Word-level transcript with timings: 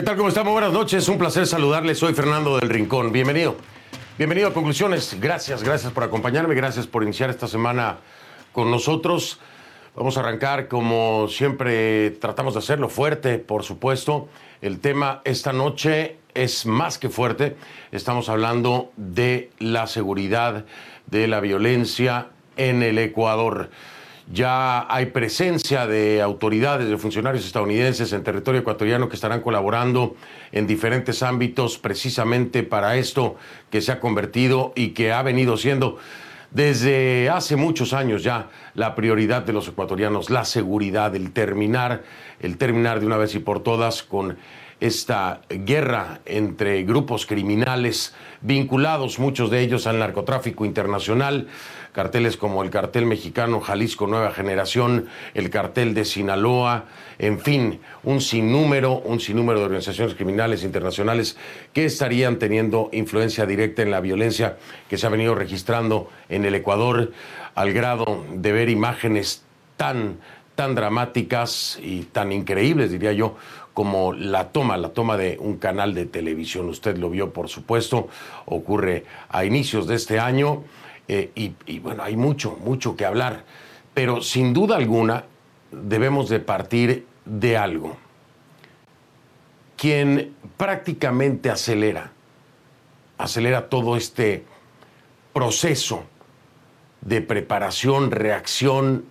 ¿Qué 0.00 0.06
tal? 0.06 0.16
¿Cómo 0.16 0.30
estamos? 0.30 0.54
Buenas 0.54 0.72
noches. 0.72 1.06
Un 1.10 1.18
placer 1.18 1.46
saludarles. 1.46 1.98
Soy 1.98 2.14
Fernando 2.14 2.56
del 2.58 2.70
Rincón. 2.70 3.12
Bienvenido. 3.12 3.56
Bienvenido 4.16 4.48
a 4.48 4.54
Conclusiones. 4.54 5.14
Gracias, 5.20 5.62
gracias 5.62 5.92
por 5.92 6.04
acompañarme. 6.04 6.54
Gracias 6.54 6.86
por 6.86 7.02
iniciar 7.02 7.28
esta 7.28 7.46
semana 7.46 7.98
con 8.52 8.70
nosotros. 8.70 9.40
Vamos 9.94 10.16
a 10.16 10.20
arrancar 10.20 10.68
como 10.68 11.28
siempre 11.28 12.12
tratamos 12.12 12.54
de 12.54 12.60
hacerlo 12.60 12.88
fuerte, 12.88 13.36
por 13.36 13.62
supuesto. 13.62 14.30
El 14.62 14.80
tema 14.80 15.20
esta 15.24 15.52
noche 15.52 16.16
es 16.32 16.64
más 16.64 16.96
que 16.96 17.10
fuerte. 17.10 17.58
Estamos 17.92 18.30
hablando 18.30 18.92
de 18.96 19.50
la 19.58 19.86
seguridad, 19.86 20.64
de 21.08 21.28
la 21.28 21.40
violencia 21.40 22.28
en 22.56 22.82
el 22.82 22.96
Ecuador. 22.96 23.68
Ya 24.32 24.86
hay 24.88 25.06
presencia 25.06 25.88
de 25.88 26.22
autoridades, 26.22 26.88
de 26.88 26.96
funcionarios 26.96 27.44
estadounidenses 27.44 28.12
en 28.12 28.22
territorio 28.22 28.60
ecuatoriano 28.60 29.08
que 29.08 29.16
estarán 29.16 29.40
colaborando 29.40 30.14
en 30.52 30.68
diferentes 30.68 31.24
ámbitos 31.24 31.78
precisamente 31.78 32.62
para 32.62 32.96
esto 32.96 33.34
que 33.70 33.80
se 33.80 33.90
ha 33.90 33.98
convertido 33.98 34.72
y 34.76 34.90
que 34.90 35.12
ha 35.12 35.22
venido 35.22 35.56
siendo 35.56 35.98
desde 36.52 37.28
hace 37.28 37.56
muchos 37.56 37.92
años 37.92 38.22
ya 38.22 38.50
la 38.74 38.94
prioridad 38.94 39.42
de 39.42 39.52
los 39.52 39.66
ecuatorianos, 39.66 40.30
la 40.30 40.44
seguridad, 40.44 41.14
el 41.16 41.32
terminar, 41.32 42.04
el 42.38 42.56
terminar 42.56 43.00
de 43.00 43.06
una 43.06 43.16
vez 43.16 43.34
y 43.34 43.40
por 43.40 43.64
todas 43.64 44.04
con 44.04 44.36
esta 44.80 45.42
guerra 45.48 46.20
entre 46.24 46.82
grupos 46.84 47.26
criminales 47.26 48.14
vinculados, 48.40 49.18
muchos 49.18 49.50
de 49.50 49.60
ellos 49.60 49.86
al 49.86 49.98
narcotráfico 49.98 50.64
internacional, 50.64 51.48
carteles 51.92 52.36
como 52.36 52.62
el 52.62 52.70
cartel 52.70 53.06
mexicano 53.06 53.60
Jalisco 53.60 54.06
Nueva 54.06 54.30
Generación, 54.32 55.06
el 55.34 55.50
cartel 55.50 55.94
de 55.94 56.04
Sinaloa, 56.04 56.84
en 57.18 57.40
fin, 57.40 57.80
un 58.02 58.20
sinnúmero, 58.20 58.98
un 58.98 59.20
sinnúmero 59.20 59.58
de 59.58 59.66
organizaciones 59.66 60.14
criminales 60.14 60.64
internacionales 60.64 61.36
que 61.72 61.84
estarían 61.84 62.38
teniendo 62.38 62.88
influencia 62.92 63.46
directa 63.46 63.82
en 63.82 63.90
la 63.90 64.00
violencia 64.00 64.56
que 64.88 64.98
se 64.98 65.06
ha 65.06 65.10
venido 65.10 65.34
registrando 65.34 66.08
en 66.28 66.44
el 66.44 66.54
Ecuador, 66.54 67.12
al 67.54 67.72
grado 67.72 68.24
de 68.32 68.52
ver 68.52 68.68
imágenes 68.68 69.44
tan 69.76 70.18
tan 70.60 70.74
dramáticas 70.74 71.78
y 71.82 72.02
tan 72.02 72.32
increíbles, 72.32 72.90
diría 72.90 73.14
yo, 73.14 73.36
como 73.72 74.12
la 74.12 74.48
toma, 74.48 74.76
la 74.76 74.90
toma 74.90 75.16
de 75.16 75.38
un 75.40 75.56
canal 75.56 75.94
de 75.94 76.04
televisión. 76.04 76.68
Usted 76.68 76.98
lo 76.98 77.08
vio, 77.08 77.32
por 77.32 77.48
supuesto, 77.48 78.08
ocurre 78.44 79.06
a 79.30 79.46
inicios 79.46 79.86
de 79.86 79.94
este 79.94 80.20
año 80.20 80.64
eh, 81.08 81.30
y, 81.66 81.78
bueno, 81.80 82.02
hay 82.02 82.16
mucho, 82.16 82.56
mucho 82.64 82.96
que 82.96 83.04
hablar, 83.04 83.44
pero 83.94 84.22
sin 84.22 84.52
duda 84.52 84.76
alguna 84.76 85.24
debemos 85.72 86.28
de 86.28 86.40
partir 86.40 87.06
de 87.24 87.56
algo. 87.56 87.96
Quien 89.76 90.34
prácticamente 90.56 91.50
acelera, 91.50 92.12
acelera 93.18 93.68
todo 93.68 93.96
este 93.96 94.44
proceso 95.32 96.04
de 97.00 97.22
preparación, 97.22 98.10
reacción 98.10 99.04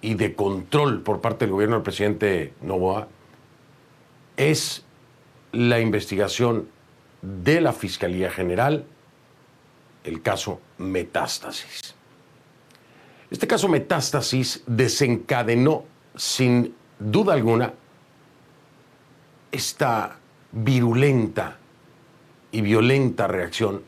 y 0.00 0.14
de 0.14 0.34
control 0.34 1.02
por 1.02 1.20
parte 1.20 1.44
del 1.46 1.52
gobierno 1.52 1.76
del 1.76 1.82
presidente 1.82 2.52
Novoa 2.60 3.08
es 4.36 4.84
la 5.52 5.80
investigación 5.80 6.68
de 7.22 7.60
la 7.60 7.72
Fiscalía 7.72 8.30
General, 8.30 8.84
el 10.04 10.22
caso 10.22 10.60
Metástasis. 10.78 11.94
Este 13.30 13.46
caso 13.46 13.68
Metástasis 13.68 14.62
desencadenó 14.66 15.84
sin 16.16 16.74
duda 16.98 17.32
alguna 17.32 17.72
esta 19.50 20.18
virulenta 20.52 21.58
y 22.50 22.60
violenta 22.60 23.26
reacción 23.26 23.82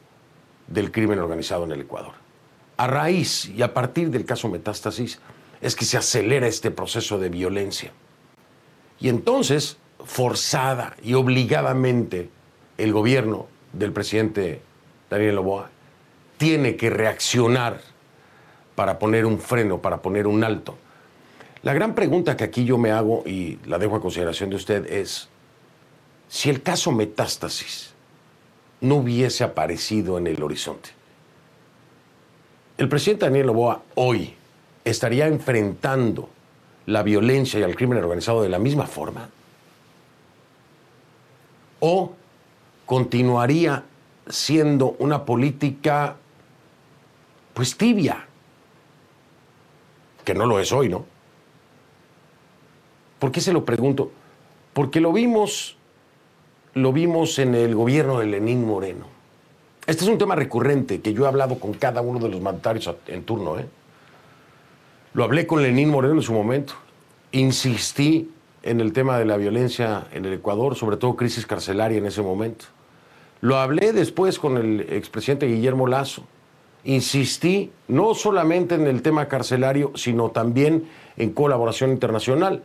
del 0.67 0.91
crimen 0.91 1.19
organizado 1.19 1.65
en 1.65 1.73
el 1.73 1.83
Ecuador. 1.83 2.13
A 2.77 2.87
raíz 2.87 3.47
y 3.47 3.63
a 3.63 3.75
partir 3.75 4.11
del 4.11 4.25
caso 4.25 4.49
Metástasis 4.49 5.21
es 5.61 5.77
que 5.77 5.85
se 5.85 5.97
acelera 5.97 6.47
este 6.47 6.71
proceso 6.71 7.19
de 7.19 7.29
violencia. 7.29 7.93
Y 9.01 9.09
entonces 9.09 9.79
forzada 10.05 10.97
y 11.03 11.15
obligadamente 11.15 12.31
el 12.79 12.93
gobierno 12.93 13.47
del 13.73 13.93
presidente 13.93 14.63
Daniel 15.11 15.37
Loboa 15.37 15.71
tiene 16.45 16.77
que 16.77 16.91
reaccionar 16.91 17.81
para 18.75 18.99
poner 18.99 19.25
un 19.25 19.39
freno, 19.39 19.81
para 19.81 20.03
poner 20.03 20.27
un 20.27 20.45
alto. 20.45 20.77
La 21.63 21.73
gran 21.73 21.95
pregunta 21.95 22.37
que 22.37 22.45
aquí 22.45 22.67
yo 22.67 22.77
me 22.77 22.91
hago 22.91 23.23
y 23.25 23.59
la 23.65 23.79
dejo 23.79 23.97
a 23.97 24.03
consideración 24.03 24.51
de 24.51 24.57
usted 24.57 24.93
es, 24.93 25.31
si 26.29 26.51
el 26.51 26.63
caso 26.63 26.93
Metástasis 26.93 27.95
no 28.83 28.97
hubiese 28.97 29.43
aparecido 29.43 30.19
en 30.19 30.27
el 30.27 30.43
horizonte, 30.43 30.91
el 32.77 32.91
presidente 32.91 33.25
Daniel 33.25 33.47
Loboa 33.47 33.81
hoy 33.95 34.35
estaría 34.85 35.27
enfrentando 35.29 36.29
la 36.85 37.03
violencia 37.03 37.59
y 37.59 37.63
al 37.63 37.75
crimen 37.75 37.97
organizado 37.97 38.43
de 38.43 38.51
la 38.51 38.59
misma 38.59 38.87
forma 38.87 39.31
o 41.81 42.13
continuaría 42.85 43.85
siendo 44.29 44.95
una 44.99 45.25
política 45.25 46.17
pues 47.55 47.77
tibia, 47.77 48.27
que 50.25 50.35
no 50.35 50.47
lo 50.47 50.59
es 50.59 50.73
hoy, 50.73 50.89
¿no? 50.89 51.07
¿Por 53.19 53.33
qué 53.33 53.41
se 53.41 53.53
lo 53.53 53.65
pregunto? 53.65 54.11
Porque 54.73 55.01
lo 55.01 55.13
vimos, 55.13 55.77
lo 56.75 56.93
vimos 56.93 57.39
en 57.39 57.55
el 57.55 57.75
gobierno 57.75 58.19
de 58.19 58.27
Lenín 58.27 58.67
Moreno. 58.67 59.07
Este 59.87 60.05
es 60.05 60.11
un 60.11 60.19
tema 60.19 60.35
recurrente 60.35 61.01
que 61.01 61.13
yo 61.13 61.25
he 61.25 61.29
hablado 61.29 61.59
con 61.59 61.75
cada 61.75 62.01
uno 62.01 62.19
de 62.19 62.29
los 62.29 62.41
mandatarios 62.41 62.91
en 63.07 63.23
turno. 63.25 63.59
¿eh? 63.59 63.67
Lo 65.13 65.25
hablé 65.25 65.47
con 65.47 65.63
Lenín 65.63 65.91
Moreno 65.91 66.15
en 66.15 66.23
su 66.23 66.33
momento. 66.33 66.75
Insistí 67.33 68.31
en 68.63 68.81
el 68.81 68.93
tema 68.93 69.19
de 69.19 69.27
la 69.27 69.37
violencia 69.37 70.07
en 70.13 70.25
el 70.25 70.33
Ecuador, 70.33 70.75
sobre 70.75 70.97
todo 70.97 71.17
crisis 71.17 71.47
carcelaria 71.47 71.99
en 71.99 72.07
ese 72.07 72.23
momento. 72.23 72.65
Lo 73.41 73.59
hablé 73.59 73.93
después 73.93 74.39
con 74.39 74.57
el 74.57 74.81
expresidente 74.91 75.47
Guillermo 75.47 75.87
Lazo. 75.87 76.25
Insistí 76.85 77.73
no 77.89 78.15
solamente 78.15 78.75
en 78.75 78.87
el 78.87 79.01
tema 79.01 79.27
carcelario, 79.27 79.93
sino 79.95 80.31
también 80.31 80.89
en 81.17 81.31
colaboración 81.31 81.91
internacional. 81.91 82.63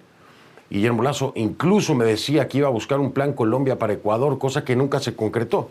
Guillermo 0.70 1.04
Lazo 1.04 1.32
incluso 1.36 1.96
me 1.96 2.06
decía 2.06 2.48
que 2.48 2.60
iba 2.60 2.68
a 2.68 2.72
buscar 2.72 3.00
un 3.00 3.12
plan 3.12 3.34
Colombia 3.34 3.80
para 3.80 3.94
Ecuador, 3.94 4.38
cosa 4.38 4.64
que 4.64 4.76
nunca 4.76 5.00
se 5.00 5.16
concretó. 5.16 5.70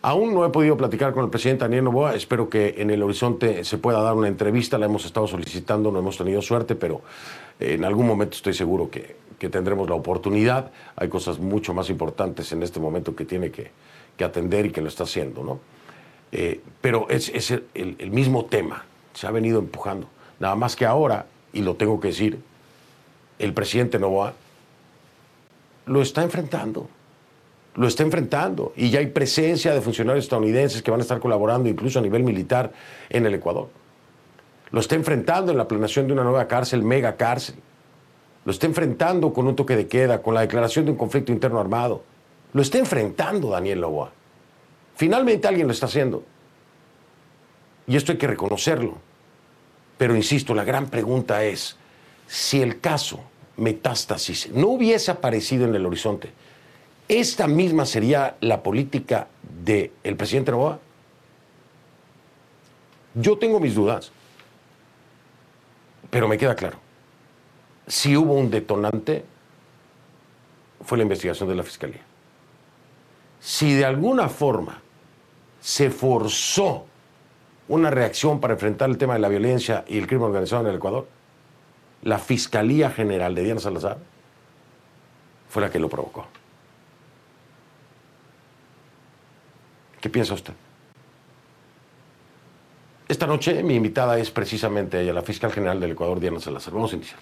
Aún 0.00 0.32
no 0.32 0.46
he 0.46 0.50
podido 0.50 0.76
platicar 0.76 1.12
con 1.12 1.24
el 1.24 1.30
presidente 1.30 1.64
Daniel 1.64 1.84
Novoa. 1.84 2.14
Espero 2.14 2.48
que 2.48 2.76
en 2.78 2.90
el 2.90 3.02
horizonte 3.02 3.64
se 3.64 3.78
pueda 3.78 4.00
dar 4.00 4.14
una 4.14 4.28
entrevista. 4.28 4.78
La 4.78 4.86
hemos 4.86 5.04
estado 5.04 5.26
solicitando, 5.26 5.90
no 5.90 5.98
hemos 5.98 6.16
tenido 6.16 6.40
suerte, 6.40 6.74
pero 6.74 7.02
en 7.58 7.84
algún 7.84 8.06
momento 8.06 8.36
estoy 8.36 8.54
seguro 8.54 8.90
que, 8.90 9.16
que 9.38 9.48
tendremos 9.48 9.88
la 9.88 9.96
oportunidad. 9.96 10.70
Hay 10.96 11.08
cosas 11.08 11.38
mucho 11.38 11.74
más 11.74 11.90
importantes 11.90 12.52
en 12.52 12.62
este 12.62 12.78
momento 12.78 13.14
que 13.14 13.24
tiene 13.24 13.50
que, 13.50 13.72
que 14.16 14.24
atender 14.24 14.66
y 14.66 14.70
que 14.70 14.80
lo 14.80 14.88
está 14.88 15.02
haciendo, 15.02 15.42
¿no? 15.42 15.58
Eh, 16.32 16.60
pero 16.80 17.08
es, 17.08 17.50
el, 17.50 17.64
el, 17.74 18.10
mismo 18.10 18.44
tema, 18.44 18.84
se 19.14 19.26
ha 19.26 19.30
venido 19.30 19.58
empujando. 19.58 20.08
Nada 20.38 20.54
más 20.54 20.76
que 20.76 20.86
ahora, 20.86 21.26
y 21.52 21.62
lo 21.62 21.76
tengo 21.76 22.00
que 22.00 22.08
decir, 22.08 22.38
el 23.38 23.52
presidente 23.54 23.98
Novoa 23.98 24.34
lo 25.86 26.02
está 26.02 26.22
enfrentando. 26.22 26.88
Lo 27.74 27.86
está 27.86 28.02
enfrentando. 28.02 28.72
Y 28.76 28.90
ya 28.90 28.98
hay 28.98 29.06
presencia 29.06 29.72
de 29.72 29.80
funcionarios 29.80 30.24
estadounidenses 30.24 30.82
que 30.82 30.90
van 30.90 31.00
a 31.00 31.02
estar 31.02 31.20
colaborando 31.20 31.68
incluso 31.68 31.98
a 31.98 32.02
nivel 32.02 32.24
militar 32.24 32.72
en 33.08 33.24
el 33.24 33.34
Ecuador. 33.34 33.68
Lo 34.70 34.80
está 34.80 34.96
enfrentando 34.96 35.52
en 35.52 35.58
la 35.58 35.66
planeación 35.66 36.06
de 36.06 36.12
una 36.12 36.24
nueva 36.24 36.46
cárcel, 36.46 36.82
mega 36.82 37.16
cárcel 37.16 37.54
lo 38.48 38.52
está 38.52 38.66
enfrentando 38.66 39.34
con 39.34 39.46
un 39.46 39.54
toque 39.54 39.76
de 39.76 39.88
queda, 39.88 40.22
con 40.22 40.32
la 40.32 40.40
declaración 40.40 40.86
de 40.86 40.92
un 40.92 40.96
conflicto 40.96 41.32
interno 41.32 41.60
armado. 41.60 42.02
Lo 42.54 42.62
está 42.62 42.78
enfrentando 42.78 43.50
Daniel 43.50 43.82
Loboa. 43.82 44.10
Finalmente 44.98 45.48
alguien 45.48 45.66
lo 45.66 45.72
está 45.72 45.86
haciendo. 45.86 46.22
Y 47.86 47.96
esto 47.96 48.12
hay 48.12 48.18
que 48.18 48.26
reconocerlo. 48.26 48.98
Pero 49.96 50.14
insisto, 50.14 50.54
la 50.54 50.64
gran 50.64 50.90
pregunta 50.90 51.42
es, 51.42 51.76
si 52.26 52.60
el 52.60 52.80
caso 52.80 53.20
metástasis 53.56 54.50
no 54.52 54.68
hubiese 54.68 55.10
aparecido 55.10 55.64
en 55.64 55.74
el 55.74 55.86
horizonte, 55.86 56.30
¿esta 57.08 57.46
misma 57.46 57.86
sería 57.86 58.36
la 58.42 58.62
política 58.62 59.28
del 59.64 60.16
presidente 60.18 60.50
Novoa? 60.50 60.78
Yo 63.14 63.38
tengo 63.38 63.58
mis 63.58 63.74
dudas, 63.74 64.12
pero 66.10 66.28
me 66.28 66.36
queda 66.36 66.54
claro 66.54 66.78
si 67.88 68.16
hubo 68.16 68.34
un 68.34 68.50
detonante, 68.50 69.24
fue 70.84 70.98
la 70.98 71.02
investigación 71.02 71.48
de 71.48 71.54
la 71.54 71.62
Fiscalía. 71.62 72.02
Si 73.40 73.72
de 73.74 73.84
alguna 73.84 74.28
forma 74.28 74.80
se 75.60 75.90
forzó 75.90 76.86
una 77.68 77.90
reacción 77.90 78.40
para 78.40 78.54
enfrentar 78.54 78.88
el 78.88 78.98
tema 78.98 79.14
de 79.14 79.20
la 79.20 79.28
violencia 79.28 79.84
y 79.86 79.98
el 79.98 80.06
crimen 80.06 80.26
organizado 80.26 80.62
en 80.62 80.68
el 80.68 80.76
Ecuador? 80.76 81.06
La 82.02 82.18
Fiscalía 82.18 82.90
General 82.90 83.34
de 83.34 83.42
Diana 83.42 83.60
Salazar 83.60 83.98
fue 85.48 85.62
la 85.62 85.70
que 85.70 85.78
lo 85.78 85.88
provocó. 85.88 86.26
¿Qué 90.00 90.08
piensa 90.08 90.34
usted? 90.34 90.54
Esta 93.08 93.26
noche 93.26 93.62
mi 93.62 93.74
invitada 93.74 94.18
es 94.18 94.30
precisamente 94.30 95.00
ella, 95.00 95.12
la 95.12 95.22
fiscal 95.22 95.50
general 95.50 95.80
del 95.80 95.92
Ecuador, 95.92 96.20
Diana 96.20 96.40
Salazar. 96.40 96.72
Vamos 96.74 96.92
a 96.92 96.96
iniciar. 96.96 97.18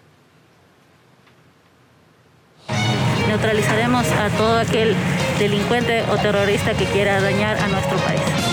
Neutralizaremos 3.36 4.06
a 4.12 4.30
todo 4.30 4.58
aquel 4.58 4.96
delincuente 5.38 6.02
o 6.10 6.16
terrorista 6.16 6.72
que 6.72 6.86
quiera 6.86 7.20
dañar 7.20 7.58
a 7.58 7.68
nuestro 7.68 7.98
país. 7.98 8.45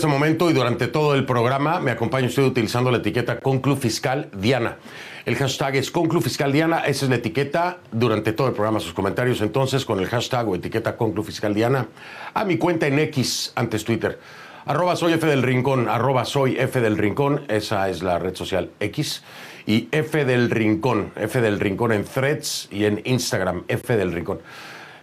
Este 0.00 0.08
momento 0.08 0.48
y 0.48 0.54
durante 0.54 0.88
todo 0.88 1.14
el 1.14 1.26
programa 1.26 1.78
me 1.78 1.90
acompañe 1.90 2.26
usted 2.26 2.42
utilizando 2.42 2.90
la 2.90 2.96
etiqueta 2.96 3.38
Conclu 3.38 3.76
Fiscal 3.76 4.30
Diana. 4.34 4.78
El 5.26 5.36
hashtag 5.36 5.76
es 5.76 5.90
Conclu 5.90 6.22
Fiscal 6.22 6.52
Diana, 6.52 6.78
esa 6.86 7.04
es 7.04 7.10
la 7.10 7.16
etiqueta 7.16 7.80
durante 7.92 8.32
todo 8.32 8.48
el 8.48 8.54
programa. 8.54 8.80
Sus 8.80 8.94
comentarios 8.94 9.42
entonces 9.42 9.84
con 9.84 10.00
el 10.00 10.06
hashtag 10.06 10.48
o 10.48 10.54
etiqueta 10.54 10.96
Conclu 10.96 11.22
Fiscal 11.22 11.52
Diana 11.52 11.88
a 12.32 12.46
mi 12.46 12.56
cuenta 12.56 12.86
en 12.86 12.98
X, 12.98 13.52
antes 13.56 13.84
Twitter. 13.84 14.18
Arroba 14.64 14.96
soy 14.96 15.12
F 15.12 15.26
del 15.26 15.42
Rincón, 15.42 15.90
arroba 15.90 16.24
soy 16.24 16.56
F 16.58 16.80
del 16.80 16.96
Rincón, 16.96 17.44
esa 17.48 17.90
es 17.90 18.02
la 18.02 18.18
red 18.18 18.34
social 18.34 18.70
X. 18.80 19.22
Y 19.66 19.90
F 19.92 20.24
del 20.24 20.48
Rincón, 20.48 21.12
F 21.14 21.42
del 21.42 21.60
Rincón 21.60 21.92
en 21.92 22.04
Threads 22.04 22.68
y 22.70 22.86
en 22.86 23.02
Instagram, 23.04 23.64
F 23.68 23.98
del 23.98 24.12
Rincón. 24.12 24.40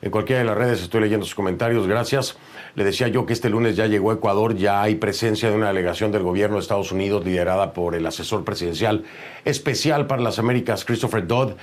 En 0.01 0.09
cualquiera 0.09 0.39
de 0.39 0.47
las 0.47 0.57
redes 0.57 0.81
estoy 0.81 1.01
leyendo 1.01 1.23
sus 1.23 1.35
comentarios, 1.35 1.85
gracias. 1.85 2.35
Le 2.77 2.83
decía 2.83 3.07
yo 3.07 3.25
que 3.25 3.33
este 3.33 3.49
lunes 3.49 3.75
ya 3.75 3.87
llegó 3.87 4.11
a 4.11 4.13
Ecuador, 4.13 4.55
ya 4.55 4.83
hay 4.83 4.97
presencia 4.97 5.49
de 5.49 5.55
una 5.55 5.69
delegación 5.69 6.11
del 6.11 6.21
gobierno 6.21 6.57
de 6.57 6.61
Estados 6.61 6.91
Unidos 6.91 7.25
liderada 7.25 7.73
por 7.73 7.95
el 7.95 8.05
asesor 8.05 8.45
presidencial 8.45 9.03
especial 9.45 10.05
para 10.05 10.21
las 10.21 10.37
Américas, 10.37 10.85
Christopher 10.85 11.25
Dodd, 11.25 11.53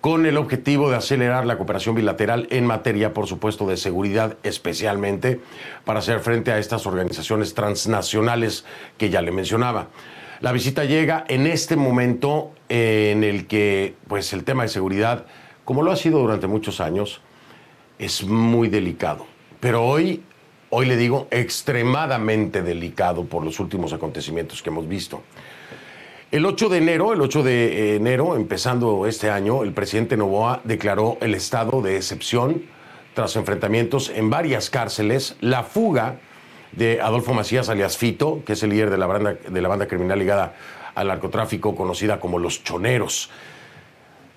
con 0.00 0.26
el 0.26 0.36
objetivo 0.36 0.90
de 0.90 0.96
acelerar 0.96 1.46
la 1.46 1.56
cooperación 1.56 1.94
bilateral 1.94 2.48
en 2.50 2.66
materia, 2.66 3.14
por 3.14 3.28
supuesto, 3.28 3.68
de 3.68 3.76
seguridad, 3.76 4.38
especialmente 4.42 5.40
para 5.84 6.00
hacer 6.00 6.18
frente 6.18 6.50
a 6.50 6.58
estas 6.58 6.84
organizaciones 6.84 7.54
transnacionales 7.54 8.64
que 8.98 9.08
ya 9.08 9.22
le 9.22 9.30
mencionaba. 9.30 9.86
La 10.40 10.50
visita 10.50 10.84
llega 10.84 11.24
en 11.28 11.46
este 11.46 11.76
momento 11.76 12.50
en 12.68 13.22
el 13.22 13.46
que 13.46 13.94
pues, 14.08 14.32
el 14.32 14.42
tema 14.42 14.64
de 14.64 14.68
seguridad, 14.70 15.26
como 15.64 15.82
lo 15.82 15.92
ha 15.92 15.96
sido 15.96 16.18
durante 16.18 16.48
muchos 16.48 16.80
años, 16.80 17.20
es 18.00 18.24
muy 18.24 18.66
delicado. 18.66 19.28
Pero 19.60 19.84
hoy 19.84 20.24
hoy 20.70 20.86
le 20.86 20.96
digo, 20.96 21.28
extremadamente 21.30 22.62
delicado 22.62 23.24
por 23.24 23.44
los 23.44 23.60
últimos 23.60 23.92
acontecimientos 23.92 24.62
que 24.62 24.70
hemos 24.70 24.88
visto. 24.88 25.22
El 26.32 26.44
8 26.44 26.68
de 26.68 26.78
enero, 26.78 27.12
el 27.12 27.20
8 27.20 27.42
de 27.42 27.96
enero, 27.96 28.34
empezando 28.34 29.06
este 29.06 29.30
año, 29.30 29.62
el 29.62 29.72
presidente 29.72 30.16
Novoa 30.16 30.60
declaró 30.64 31.18
el 31.20 31.34
estado 31.34 31.82
de 31.82 31.96
excepción 31.96 32.64
tras 33.14 33.36
enfrentamientos 33.36 34.10
en 34.14 34.28
varias 34.28 34.68
cárceles, 34.68 35.36
la 35.40 35.62
fuga 35.62 36.16
de 36.72 37.00
Adolfo 37.00 37.32
Macías 37.32 37.68
alias 37.68 37.96
Fito, 37.96 38.42
que 38.44 38.54
es 38.54 38.62
el 38.62 38.70
líder 38.70 38.90
de 38.90 38.98
la 38.98 39.06
banda, 39.06 39.34
de 39.34 39.62
la 39.62 39.68
banda 39.68 39.86
criminal 39.86 40.18
ligada 40.18 40.56
al 40.94 41.08
narcotráfico 41.08 41.76
conocida 41.76 42.18
como 42.18 42.38
Los 42.38 42.64
Choneros. 42.64 43.30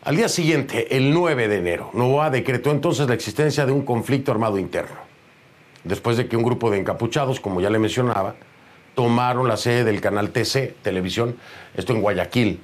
Al 0.03 0.15
día 0.15 0.29
siguiente, 0.29 0.95
el 0.95 1.11
9 1.13 1.47
de 1.47 1.57
enero, 1.57 1.89
Novoa 1.93 2.29
decretó 2.29 2.71
entonces 2.71 3.07
la 3.07 3.15
existencia 3.15 3.65
de 3.65 3.71
un 3.71 3.81
conflicto 3.81 4.31
armado 4.31 4.59
interno 4.59 5.08
después 5.83 6.17
de 6.17 6.27
que 6.27 6.37
un 6.37 6.43
grupo 6.43 6.69
de 6.71 6.79
encapuchados, 6.79 7.39
como 7.39 7.61
ya 7.61 7.69
le 7.69 7.79
mencionaba, 7.79 8.35
tomaron 8.95 9.47
la 9.47 9.57
sede 9.57 9.83
del 9.83 10.01
canal 10.01 10.31
TC, 10.31 10.75
televisión, 10.81 11.37
esto 11.75 11.93
en 11.93 12.01
Guayaquil, 12.01 12.59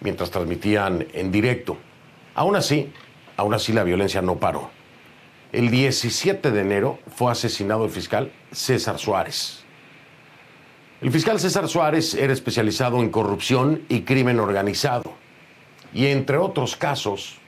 mientras 0.00 0.30
transmitían 0.30 1.06
en 1.12 1.30
directo. 1.30 1.76
Aún 2.34 2.56
así, 2.56 2.92
aún 3.36 3.54
así 3.54 3.72
la 3.72 3.84
violencia 3.84 4.20
no 4.22 4.36
paró. 4.36 4.70
El 5.52 5.70
17 5.70 6.50
de 6.50 6.60
enero 6.60 6.98
fue 7.14 7.30
asesinado 7.32 7.84
el 7.84 7.90
fiscal 7.90 8.32
César 8.50 8.98
Suárez. 8.98 9.64
El 11.00 11.12
fiscal 11.12 11.38
César 11.38 11.68
Suárez 11.68 12.14
era 12.14 12.32
especializado 12.32 13.00
en 13.00 13.10
corrupción 13.10 13.82
y 13.88 14.00
crimen 14.02 14.40
organizado. 14.40 15.12
Y 15.94 16.06
entre 16.06 16.36
otros 16.36 16.74
casos, 16.76 17.38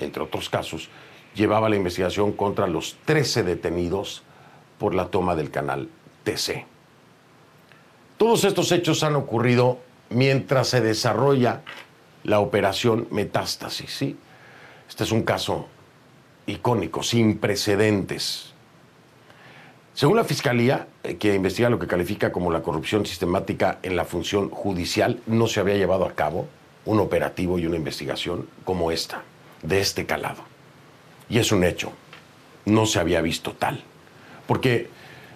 entre 0.00 0.22
otros 0.22 0.50
casos, 0.50 0.90
llevaba 1.34 1.68
la 1.68 1.76
investigación 1.76 2.32
contra 2.32 2.66
los 2.66 2.98
13 3.04 3.42
detenidos 3.44 4.24
por 4.80 4.94
la 4.94 5.08
toma 5.08 5.36
del 5.36 5.50
canal 5.50 5.90
TC. 6.24 6.64
Todos 8.16 8.44
estos 8.44 8.72
hechos 8.72 9.02
han 9.02 9.14
ocurrido 9.14 9.78
mientras 10.08 10.68
se 10.68 10.80
desarrolla 10.80 11.60
la 12.24 12.40
operación 12.40 13.06
Metástasis. 13.10 13.94
¿sí? 13.94 14.16
Este 14.88 15.04
es 15.04 15.12
un 15.12 15.22
caso 15.22 15.68
icónico, 16.46 17.02
sin 17.02 17.36
precedentes. 17.36 18.54
Según 19.92 20.16
la 20.16 20.24
Fiscalía, 20.24 20.86
eh, 21.02 21.16
que 21.16 21.34
investiga 21.34 21.68
lo 21.68 21.78
que 21.78 21.86
califica 21.86 22.32
como 22.32 22.50
la 22.50 22.62
corrupción 22.62 23.04
sistemática 23.04 23.80
en 23.82 23.96
la 23.96 24.06
función 24.06 24.48
judicial, 24.48 25.20
no 25.26 25.46
se 25.46 25.60
había 25.60 25.76
llevado 25.76 26.06
a 26.06 26.14
cabo 26.14 26.48
un 26.86 27.00
operativo 27.00 27.58
y 27.58 27.66
una 27.66 27.76
investigación 27.76 28.48
como 28.64 28.90
esta, 28.90 29.24
de 29.62 29.80
este 29.80 30.06
calado. 30.06 30.42
Y 31.28 31.38
es 31.38 31.52
un 31.52 31.64
hecho, 31.64 31.92
no 32.64 32.86
se 32.86 32.98
había 32.98 33.20
visto 33.20 33.52
tal 33.52 33.84
porque 34.50 34.88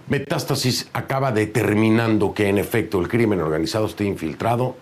Metástasis 0.08 0.88
acaba 0.92 1.30
determinando 1.30 2.34
que 2.34 2.48
en 2.48 2.58
efecto 2.58 2.98
el 3.00 3.06
crimen 3.06 3.40
organizado 3.40 3.86
está 3.86 4.02
infiltrado 4.02 4.74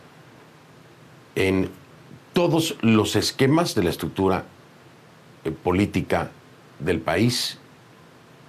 en 1.34 1.68
todos 2.32 2.78
los 2.80 3.14
esquemas 3.14 3.74
de 3.74 3.82
la 3.82 3.90
estructura 3.90 4.46
eh, 5.44 5.50
política 5.50 6.30
del 6.78 7.00
país 7.00 7.58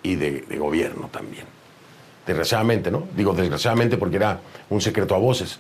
y 0.04 0.16
de, 0.16 0.46
gobierno 0.58 1.10
también. 1.12 1.44
Desgraciadamente, 2.26 2.90
¿no? 2.90 3.04
Digo 3.18 3.34
desgraciadamente 3.34 3.98
porque 3.98 4.16
era 4.16 4.40
un 4.70 4.80
secreto 4.80 5.16
a 5.16 5.18
voces. 5.18 5.60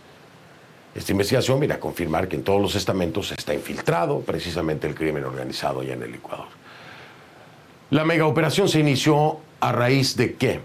Esta 0.96 1.12
investigación 1.12 1.60
viene 1.60 1.74
a 1.74 1.82
confirmar 1.82 2.30
que 2.30 2.38
en 2.38 2.44
todos 2.46 2.62
los 2.62 2.76
estamentos 2.76 3.30
está 3.34 3.54
infiltrado 3.54 4.22
precisamente 4.22 4.88
el 4.88 4.96
crimen 4.96 5.26
organizado 5.26 5.84
ya 5.84 5.96
en 5.96 6.04
el 6.04 6.16
Ecuador. 6.16 6.48
La 7.90 8.06
megaoperación 8.06 8.70
se 8.70 8.80
inició 8.80 9.42
a 9.64 9.72
raíz 9.72 10.18
de 10.18 10.34
qué. 10.34 10.60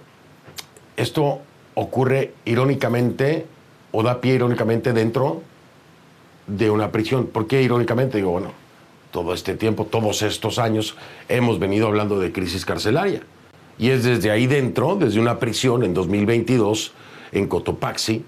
Esto 0.97 1.41
ocurre 1.75 2.35
irónicamente 2.45 3.47
o 3.93 4.03
da 4.03 4.21
pie 4.21 4.35
irónicamente 4.35 4.93
dentro 4.93 5.43
de 6.49 6.69
una 6.69 6.91
prisión. 6.91 7.29
¿Por 7.29 7.47
qué 7.47 7.63
irónicamente? 7.63 8.19
Digo, 8.19 8.33
bueno, 8.33 8.51
todo 9.13 9.35
este 9.35 9.55
tiempo, 9.55 9.85
todos 9.85 10.23
estos 10.23 10.59
años, 10.59 10.97
hemos 11.29 11.61
venido 11.61 11.87
hablando 11.87 12.19
de 12.19 12.33
crisis 12.33 12.67
carcelaria. 12.67 13.23
Y 13.79 13.91
es 13.91 14.03
desde 14.03 14.33
ahí 14.33 14.49
dentro, 14.49 14.97
desde 14.97 15.21
una 15.21 15.39
prisión 15.39 15.85
en 15.85 15.95
2022, 15.95 16.91
en 17.31 17.47
Cotopaxi, 17.47 18.25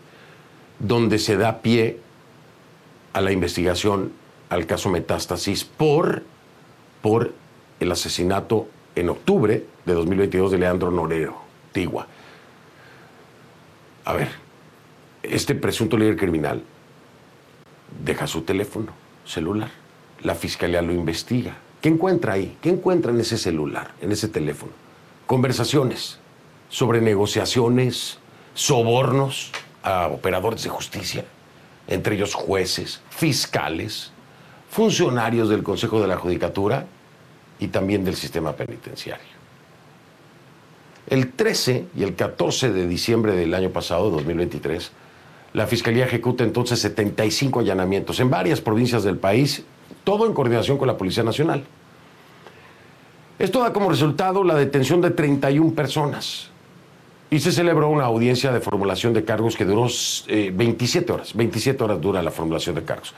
donde 0.79 1.19
se 1.19 1.37
da 1.37 1.63
pie 1.63 1.99
a 3.13 3.21
la 3.21 3.33
investigación 3.33 4.13
al 4.51 4.67
caso 4.67 4.89
Metástasis 4.89 5.65
por, 5.65 6.23
por 7.03 7.33
el 7.81 7.91
asesinato 7.91 8.69
en 8.95 9.09
octubre 9.09 9.65
de 9.85 9.95
2022 9.95 10.53
de 10.53 10.59
Leandro 10.59 10.91
Norero, 10.91 11.37
Tigua. 11.73 12.07
A 14.05 14.13
ver, 14.13 14.29
este 15.23 15.55
presunto 15.55 15.97
líder 15.97 16.17
criminal 16.17 16.63
deja 18.05 18.27
su 18.27 18.43
teléfono 18.43 18.93
celular. 19.25 19.71
La 20.23 20.35
fiscalía 20.35 20.83
lo 20.83 20.93
investiga. 20.93 21.57
¿Qué 21.81 21.89
encuentra 21.89 22.35
ahí? 22.35 22.57
¿Qué 22.61 22.71
encuentra 22.71 23.11
en 23.11 23.21
ese 23.21 23.39
celular, 23.39 23.93
en 24.01 24.13
ese 24.13 24.29
teléfono? 24.29 24.73
Conversaciones 25.27 26.19
sobre 26.69 27.01
negociaciones, 27.01 28.19
sobornos 28.55 29.51
a 29.83 30.09
operadores 30.09 30.63
de 30.63 30.69
justicia, 30.69 31.25
entre 31.89 32.17
ellos 32.17 32.35
jueces, 32.35 33.01
fiscales, 33.11 34.13
funcionarios 34.71 35.49
del 35.49 35.63
Consejo 35.63 36.01
de 36.01 36.09
la 36.09 36.17
Judicatura 36.17 36.87
y 37.59 37.69
también 37.69 38.05
del 38.05 38.17
sistema 38.17 38.53
penitenciario. 38.53 39.40
El 41.07 41.33
13 41.33 41.87
y 41.97 42.03
el 42.03 42.15
14 42.15 42.71
de 42.73 42.87
diciembre 42.87 43.35
del 43.35 43.55
año 43.55 43.71
pasado, 43.71 44.11
2023, 44.11 44.93
la 45.53 45.67
Fiscalía 45.67 46.05
ejecuta 46.05 46.45
entonces 46.45 46.79
75 46.81 47.61
allanamientos 47.61 48.21
en 48.21 48.31
varias 48.31 48.61
provincias 48.61 49.03
del 49.03 49.17
país, 49.17 49.65
todo 50.05 50.27
en 50.27 50.33
coordinación 50.33 50.79
con 50.79 50.87
la 50.87 50.97
Policía 50.97 51.25
Nacional. 51.25 51.65
Esto 53.39 53.61
da 53.61 53.73
como 53.73 53.89
resultado 53.89 54.45
la 54.45 54.55
detención 54.55 55.01
de 55.01 55.11
31 55.11 55.75
personas 55.75 56.51
y 57.31 57.39
se 57.41 57.53
celebró 57.53 57.89
una 57.89 58.05
audiencia 58.05 58.53
de 58.53 58.61
formulación 58.61 59.13
de 59.15 59.25
cargos 59.25 59.57
que 59.57 59.65
duró 59.65 59.83
27 59.83 61.11
eh, 61.11 61.15
horas. 61.15 61.35
27 61.35 61.83
horas 61.83 62.01
dura 62.01 62.23
la 62.23 62.31
formulación 62.31 62.75
de 62.75 62.83
cargos. 62.83 63.15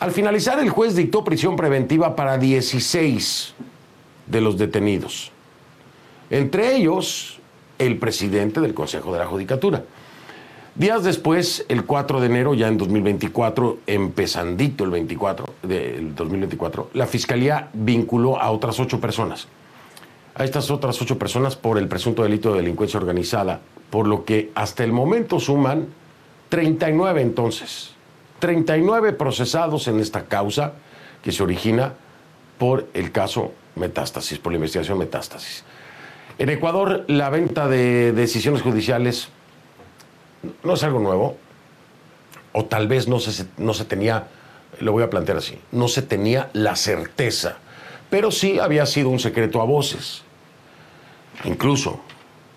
Al 0.00 0.12
finalizar, 0.12 0.58
el 0.60 0.70
juez 0.70 0.94
dictó 0.94 1.24
prisión 1.24 1.56
preventiva 1.56 2.14
para 2.14 2.38
16 2.38 3.54
de 4.26 4.40
los 4.40 4.58
detenidos. 4.58 5.32
Entre 6.30 6.76
ellos, 6.76 7.38
el 7.78 7.98
presidente 7.98 8.60
del 8.60 8.74
Consejo 8.74 9.12
de 9.12 9.18
la 9.18 9.26
Judicatura. 9.26 9.84
Días 10.74 11.04
después, 11.04 11.64
el 11.68 11.84
4 11.84 12.20
de 12.20 12.26
enero, 12.26 12.54
ya 12.54 12.66
en 12.66 12.76
2024, 12.76 13.78
empezandito 13.86 14.82
el 14.82 14.90
24 14.90 15.54
del 15.62 16.14
2024, 16.16 16.90
la 16.94 17.06
fiscalía 17.06 17.68
vinculó 17.72 18.40
a 18.40 18.50
otras 18.50 18.80
ocho 18.80 19.00
personas. 19.00 19.46
A 20.34 20.42
estas 20.42 20.72
otras 20.72 21.00
ocho 21.00 21.16
personas 21.16 21.54
por 21.54 21.78
el 21.78 21.86
presunto 21.86 22.24
delito 22.24 22.50
de 22.50 22.60
delincuencia 22.60 22.98
organizada, 22.98 23.60
por 23.90 24.08
lo 24.08 24.24
que 24.24 24.50
hasta 24.56 24.82
el 24.82 24.90
momento 24.90 25.38
suman 25.38 25.86
39 26.48 27.22
entonces. 27.22 27.92
39 28.40 29.12
procesados 29.12 29.86
en 29.86 30.00
esta 30.00 30.24
causa 30.24 30.72
que 31.22 31.30
se 31.30 31.42
origina 31.44 31.94
por 32.58 32.88
el 32.94 33.12
caso 33.12 33.52
Metástasis, 33.76 34.38
por 34.38 34.52
la 34.52 34.56
investigación 34.56 34.98
Metástasis. 34.98 35.64
En 36.38 36.48
Ecuador, 36.48 37.04
la 37.06 37.30
venta 37.30 37.68
de 37.68 38.12
decisiones 38.12 38.62
judiciales 38.62 39.28
no 40.64 40.74
es 40.74 40.82
algo 40.82 40.98
nuevo, 40.98 41.36
o 42.52 42.64
tal 42.64 42.88
vez 42.88 43.06
no 43.06 43.20
se, 43.20 43.46
no 43.56 43.72
se 43.72 43.84
tenía, 43.84 44.28
lo 44.80 44.92
voy 44.92 45.04
a 45.04 45.10
plantear 45.10 45.38
así, 45.38 45.58
no 45.70 45.86
se 45.86 46.02
tenía 46.02 46.50
la 46.52 46.74
certeza, 46.74 47.58
pero 48.10 48.32
sí 48.32 48.58
había 48.58 48.84
sido 48.86 49.10
un 49.10 49.20
secreto 49.20 49.60
a 49.60 49.64
voces, 49.64 50.22
incluso 51.44 52.00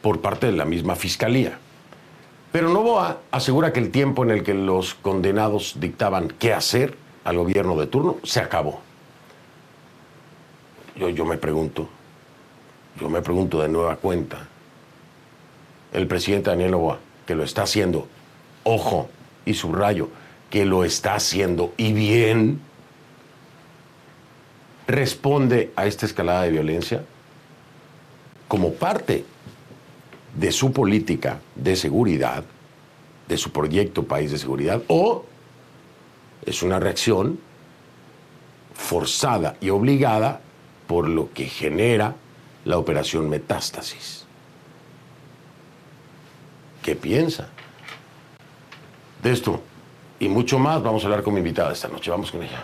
por 0.01 0.21
parte 0.21 0.47
de 0.47 0.53
la 0.53 0.65
misma 0.65 0.95
fiscalía. 0.95 1.59
Pero 2.51 2.69
Novoa 2.69 3.19
asegura 3.29 3.73
que 3.73 3.79
el 3.79 3.91
tiempo 3.91 4.23
en 4.23 4.31
el 4.31 4.43
que 4.43 4.55
los 4.55 4.95
condenados 4.95 5.75
dictaban 5.79 6.29
qué 6.29 6.53
hacer 6.53 6.97
al 7.23 7.37
gobierno 7.37 7.75
de 7.75 7.87
turno 7.87 8.17
se 8.23 8.39
acabó. 8.39 8.81
Yo, 10.95 11.09
yo 11.09 11.25
me 11.25 11.37
pregunto, 11.37 11.89
yo 12.99 13.09
me 13.09 13.21
pregunto 13.21 13.61
de 13.61 13.69
nueva 13.69 13.97
cuenta, 13.97 14.47
el 15.93 16.07
presidente 16.07 16.49
Daniel 16.49 16.71
Novoa, 16.71 16.99
que 17.25 17.35
lo 17.35 17.43
está 17.43 17.63
haciendo, 17.63 18.07
ojo 18.63 19.09
y 19.45 19.53
subrayo, 19.53 20.09
que 20.49 20.65
lo 20.65 20.83
está 20.83 21.15
haciendo 21.15 21.73
y 21.77 21.93
bien, 21.93 22.61
responde 24.87 25.71
a 25.75 25.85
esta 25.85 26.05
escalada 26.05 26.43
de 26.43 26.51
violencia 26.51 27.03
como 28.47 28.73
parte 28.73 29.25
de 30.35 30.51
su 30.51 30.71
política 30.71 31.39
de 31.55 31.75
seguridad, 31.75 32.43
de 33.27 33.37
su 33.37 33.51
proyecto 33.51 34.03
país 34.03 34.31
de 34.31 34.37
seguridad, 34.37 34.81
o 34.87 35.25
es 36.45 36.63
una 36.63 36.79
reacción 36.79 37.39
forzada 38.73 39.57
y 39.59 39.69
obligada 39.69 40.39
por 40.87 41.09
lo 41.09 41.33
que 41.33 41.45
genera 41.45 42.15
la 42.67 42.77
operación 42.77 43.29
metástasis. 43.29 44.25
¿Qué 46.83 46.95
piensa? 46.95 47.47
De 49.23 49.31
esto 49.31 49.61
y 50.19 50.27
mucho 50.27 50.59
más 50.59 50.83
vamos 50.83 51.03
a 51.03 51.07
hablar 51.07 51.23
con 51.23 51.33
mi 51.33 51.39
invitada 51.39 51.71
esta 51.71 51.87
noche. 51.87 52.11
Vamos 52.11 52.29
con 52.29 52.43
ella. 52.43 52.63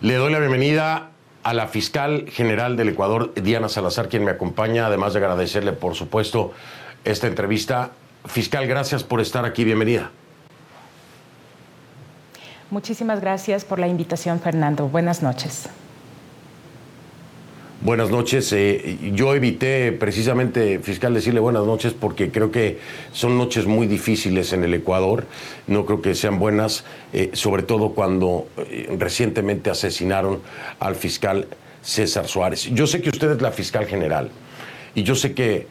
Le 0.00 0.14
doy 0.14 0.30
la 0.30 0.38
bienvenida 0.38 1.10
a 1.42 1.52
la 1.52 1.66
fiscal 1.66 2.26
general 2.30 2.76
del 2.76 2.90
Ecuador, 2.90 3.34
Diana 3.34 3.68
Salazar, 3.68 4.08
quien 4.08 4.24
me 4.24 4.30
acompaña, 4.30 4.86
además 4.86 5.12
de 5.12 5.18
agradecerle, 5.18 5.72
por 5.72 5.96
supuesto, 5.96 6.52
esta 7.04 7.26
entrevista. 7.26 7.90
Fiscal, 8.26 8.68
gracias 8.68 9.02
por 9.02 9.20
estar 9.20 9.44
aquí. 9.44 9.64
Bienvenida. 9.64 10.12
Muchísimas 12.70 13.20
gracias 13.22 13.64
por 13.64 13.78
la 13.78 13.88
invitación, 13.88 14.40
Fernando. 14.40 14.88
Buenas 14.88 15.22
noches. 15.22 15.70
Buenas 17.80 18.10
noches. 18.10 18.52
Eh, 18.52 18.98
yo 19.14 19.34
evité 19.34 19.92
precisamente, 19.92 20.78
fiscal, 20.80 21.14
decirle 21.14 21.40
buenas 21.40 21.64
noches 21.64 21.94
porque 21.94 22.30
creo 22.30 22.50
que 22.50 22.78
son 23.12 23.38
noches 23.38 23.66
muy 23.66 23.86
difíciles 23.86 24.52
en 24.52 24.64
el 24.64 24.74
Ecuador. 24.74 25.24
No 25.66 25.86
creo 25.86 26.02
que 26.02 26.14
sean 26.14 26.38
buenas, 26.38 26.84
eh, 27.14 27.30
sobre 27.32 27.62
todo 27.62 27.94
cuando 27.94 28.48
eh, 28.58 28.94
recientemente 28.98 29.70
asesinaron 29.70 30.42
al 30.78 30.94
fiscal 30.94 31.46
César 31.80 32.26
Suárez. 32.26 32.64
Yo 32.64 32.86
sé 32.86 33.00
que 33.00 33.08
usted 33.08 33.30
es 33.30 33.40
la 33.40 33.52
fiscal 33.52 33.86
general 33.86 34.30
y 34.94 35.04
yo 35.04 35.14
sé 35.14 35.32
que 35.32 35.68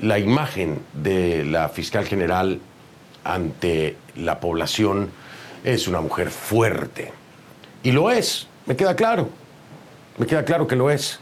la 0.00 0.18
imagen 0.18 0.80
de 0.92 1.42
la 1.44 1.70
fiscal 1.70 2.04
general 2.04 2.60
ante 3.24 3.96
la 4.14 4.38
población 4.38 5.08
es 5.66 5.86
una 5.86 6.00
mujer 6.00 6.30
fuerte. 6.30 7.12
Y 7.82 7.92
lo 7.92 8.10
es, 8.10 8.46
me 8.64 8.74
queda 8.74 8.96
claro 8.96 9.28
me 10.18 10.26
queda 10.26 10.44
claro 10.44 10.66
que 10.66 10.76
lo 10.76 10.90
es. 10.90 11.18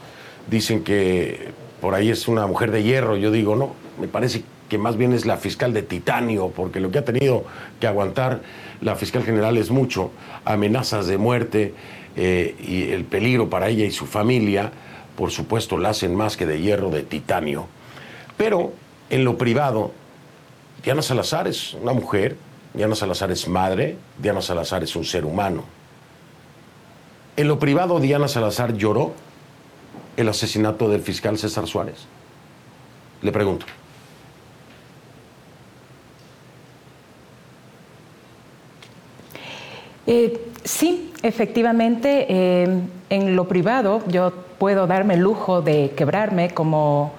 Dicen 0.49 0.85
que 0.85 1.49
por 1.81 1.95
ahí 1.95 2.11
es 2.11 2.29
una 2.29 2.47
mujer 2.47 2.71
de 2.71 2.83
hierro. 2.83 3.17
Yo 3.17 3.31
digo, 3.31 3.57
no, 3.57 3.75
me 4.01 4.09
parece 4.09 4.43
que 4.69 4.79
más 4.79 4.97
bien 4.97 5.13
es 5.13 5.27
la 5.27 5.37
fiscal 5.37 5.73
de 5.73 5.83
titanio, 5.83 6.49
porque 6.49 6.81
lo 6.81 6.91
que 6.91 6.99
ha 6.99 7.05
tenido 7.05 7.45
que 7.81 7.87
aguantar 7.87 8.43
la 8.81 8.97
fiscal 8.97 9.25
general 9.25 9.57
es 9.57 9.71
mucho. 9.71 10.11
Amenazas 10.45 11.07
de 11.07 11.19
muerte 11.19 11.75
eh, 12.17 12.55
y 12.61 12.91
el 12.91 13.05
peligro 13.05 13.51
para 13.51 13.69
ella 13.69 13.85
y 13.85 13.91
su 13.91 14.07
familia, 14.07 14.71
por 15.17 15.31
supuesto, 15.31 15.79
la 15.79 15.91
hacen 15.91 16.15
más 16.15 16.37
que 16.37 16.47
de 16.47 16.61
hierro, 16.61 16.91
de 16.91 17.03
titanio. 17.03 17.67
Pero 18.37 18.73
en 19.11 19.25
lo 19.25 19.39
privado, 19.39 19.93
Diana 20.83 21.03
Salazar 21.03 21.49
es 21.49 21.75
una 21.75 21.93
mujer, 21.93 22.37
Diana 22.75 22.97
Salazar 22.97 23.31
es 23.31 23.47
madre, 23.47 23.97
Diana 24.19 24.43
Salazar 24.43 24.83
es 24.83 24.97
un 24.97 25.05
ser 25.05 25.25
humano. 25.25 25.63
En 27.37 27.49
lo 27.49 27.59
privado, 27.59 28.01
Diana 28.01 28.29
Salazar 28.29 28.75
lloró 28.75 29.13
el 30.17 30.29
asesinato 30.29 30.89
del 30.89 31.01
fiscal 31.01 31.39
César 31.39 31.67
Suárez. 31.67 32.07
Le 33.23 33.33
pregunto. 33.33 33.67
Eh, 40.07 40.51
sí, 40.65 41.13
efectivamente, 41.23 42.27
eh, 42.29 42.83
en 43.09 43.37
lo 43.37 43.49
privado 43.49 44.03
yo 44.09 44.33
puedo 44.59 44.87
darme 44.87 45.15
el 45.15 45.21
lujo 45.21 45.63
de 45.63 45.93
quebrarme 45.97 46.51
como 46.51 47.13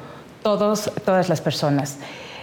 todos, 0.43 0.91
todas 1.03 1.29
las 1.29 1.41
personas. 1.41 1.97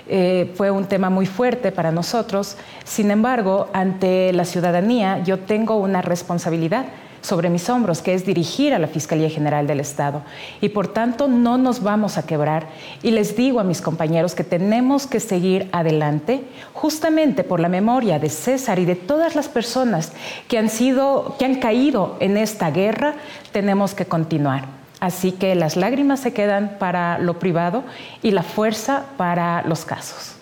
Eh, 0.08 0.52
fue 0.56 0.70
un 0.70 0.86
tema 0.86 1.10
muy 1.10 1.26
fuerte 1.26 1.72
para 1.72 1.92
nosotros, 1.92 2.56
sin 2.84 3.10
embargo, 3.10 3.68
ante 3.72 4.32
la 4.32 4.44
ciudadanía 4.44 5.22
yo 5.22 5.38
tengo 5.38 5.76
una 5.76 6.02
responsabilidad 6.02 6.86
sobre 7.22 7.48
mis 7.48 7.70
hombros, 7.70 8.02
que 8.02 8.14
es 8.14 8.26
dirigir 8.26 8.74
a 8.74 8.78
la 8.78 8.88
Fiscalía 8.88 9.30
General 9.30 9.66
del 9.66 9.80
Estado. 9.80 10.22
Y 10.60 10.70
por 10.70 10.88
tanto 10.88 11.28
no 11.28 11.56
nos 11.56 11.82
vamos 11.82 12.18
a 12.18 12.26
quebrar. 12.26 12.66
Y 13.02 13.12
les 13.12 13.36
digo 13.36 13.60
a 13.60 13.64
mis 13.64 13.80
compañeros 13.80 14.34
que 14.34 14.44
tenemos 14.44 15.06
que 15.06 15.20
seguir 15.20 15.68
adelante 15.72 16.42
justamente 16.72 17.44
por 17.44 17.60
la 17.60 17.68
memoria 17.68 18.18
de 18.18 18.28
César 18.28 18.78
y 18.80 18.84
de 18.84 18.96
todas 18.96 19.36
las 19.36 19.48
personas 19.48 20.12
que 20.48 20.58
han 20.58 20.68
sido, 20.68 21.36
que 21.38 21.44
han 21.44 21.54
caído 21.56 22.16
en 22.18 22.36
esta 22.36 22.70
guerra, 22.70 23.14
tenemos 23.52 23.94
que 23.94 24.04
continuar. 24.04 24.81
Así 25.02 25.32
que 25.32 25.56
las 25.56 25.74
lágrimas 25.74 26.20
se 26.20 26.32
quedan 26.32 26.76
para 26.78 27.18
lo 27.18 27.40
privado 27.40 27.82
y 28.22 28.30
la 28.30 28.44
fuerza 28.44 29.06
para 29.16 29.62
los 29.62 29.84
casos. 29.84 30.36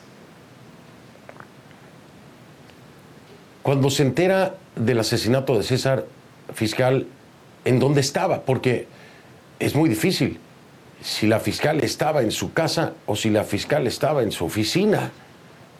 Cuando 3.62 3.88
se 3.88 4.02
entera 4.02 4.56
del 4.76 4.98
asesinato 4.98 5.56
de 5.56 5.62
César, 5.62 6.04
fiscal 6.52 7.06
en 7.64 7.78
dónde 7.78 8.02
estaba, 8.02 8.42
porque 8.42 8.86
es 9.60 9.74
muy 9.74 9.88
difícil 9.88 10.38
si 11.00 11.26
la 11.26 11.40
fiscal 11.40 11.82
estaba 11.82 12.20
en 12.20 12.30
su 12.30 12.52
casa 12.52 12.92
o 13.06 13.16
si 13.16 13.30
la 13.30 13.44
fiscal 13.44 13.86
estaba 13.86 14.22
en 14.22 14.30
su 14.30 14.44
oficina. 14.44 15.10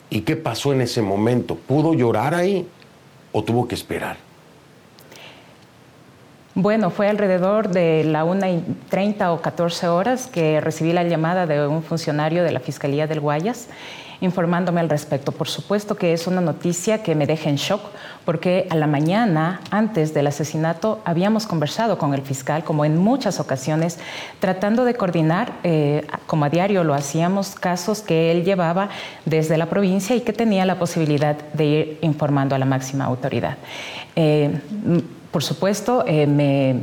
¿Y 0.09 0.23
qué 0.23 0.37
pasó 0.37 0.73
en 0.73 0.81
ese 0.81 1.03
momento? 1.03 1.55
¿Pudo 1.55 1.93
llorar 1.93 2.35
ahí 2.35 2.67
o 3.33 3.45
tuvo 3.45 3.69
que 3.69 3.75
esperar? 3.75 4.30
Bueno, 6.55 6.91
fue 6.91 7.09
alrededor 7.09 7.69
de 7.69 8.03
la 8.03 8.25
1 8.25 8.47
y 8.49 8.65
30 8.89 9.33
o 9.33 9.41
14 9.41 9.87
horas 9.87 10.27
que 10.27 10.61
recibí 10.61 10.93
la 10.93 11.05
llamada 11.05 11.47
de 11.47 11.67
un 11.67 11.83
funcionario 11.83 12.43
de 12.43 12.51
la 12.51 12.59
Fiscalía 12.59 13.07
del 13.07 13.21
Guayas 13.21 13.69
informándome 14.21 14.81
al 14.81 14.89
respecto. 14.89 15.33
Por 15.33 15.49
supuesto 15.49 15.97
que 15.97 16.13
es 16.13 16.27
una 16.27 16.41
noticia 16.41 17.03
que 17.03 17.15
me 17.15 17.27
deja 17.27 17.49
en 17.49 17.57
shock 17.57 17.81
porque 18.25 18.67
a 18.71 18.75
la 18.75 18.87
mañana, 18.87 19.61
antes 19.71 20.13
del 20.13 20.27
asesinato, 20.27 21.01
habíamos 21.05 21.47
conversado 21.47 21.99
con 21.99 22.15
el 22.15 22.23
fiscal, 22.23 22.65
como 22.65 22.85
en 22.85 22.99
muchas 22.99 23.41
ocasiones, 23.41 23.99
tratando 24.41 24.85
de 24.85 24.95
coordinar, 24.95 25.53
eh, 25.63 26.07
como 26.27 26.45
a 26.45 26.51
diario 26.51 26.85
lo 26.85 26.95
hacíamos, 26.95 27.55
casos 27.55 28.03
que 28.03 28.31
él 28.31 28.45
llevaba 28.45 28.91
desde 29.25 29.57
la 29.57 29.67
provincia 29.67 30.15
y 30.15 30.21
que 30.21 30.33
tenía 30.33 30.67
la 30.67 30.79
posibilidad 30.79 31.37
de 31.55 31.65
ir 31.65 31.99
informando 32.03 32.55
a 32.55 32.59
la 32.59 32.67
máxima 32.67 33.07
autoridad. 33.07 33.57
Eh, 34.17 34.51
por 35.31 35.43
supuesto, 35.43 36.05
eh, 36.07 36.27
me, 36.27 36.81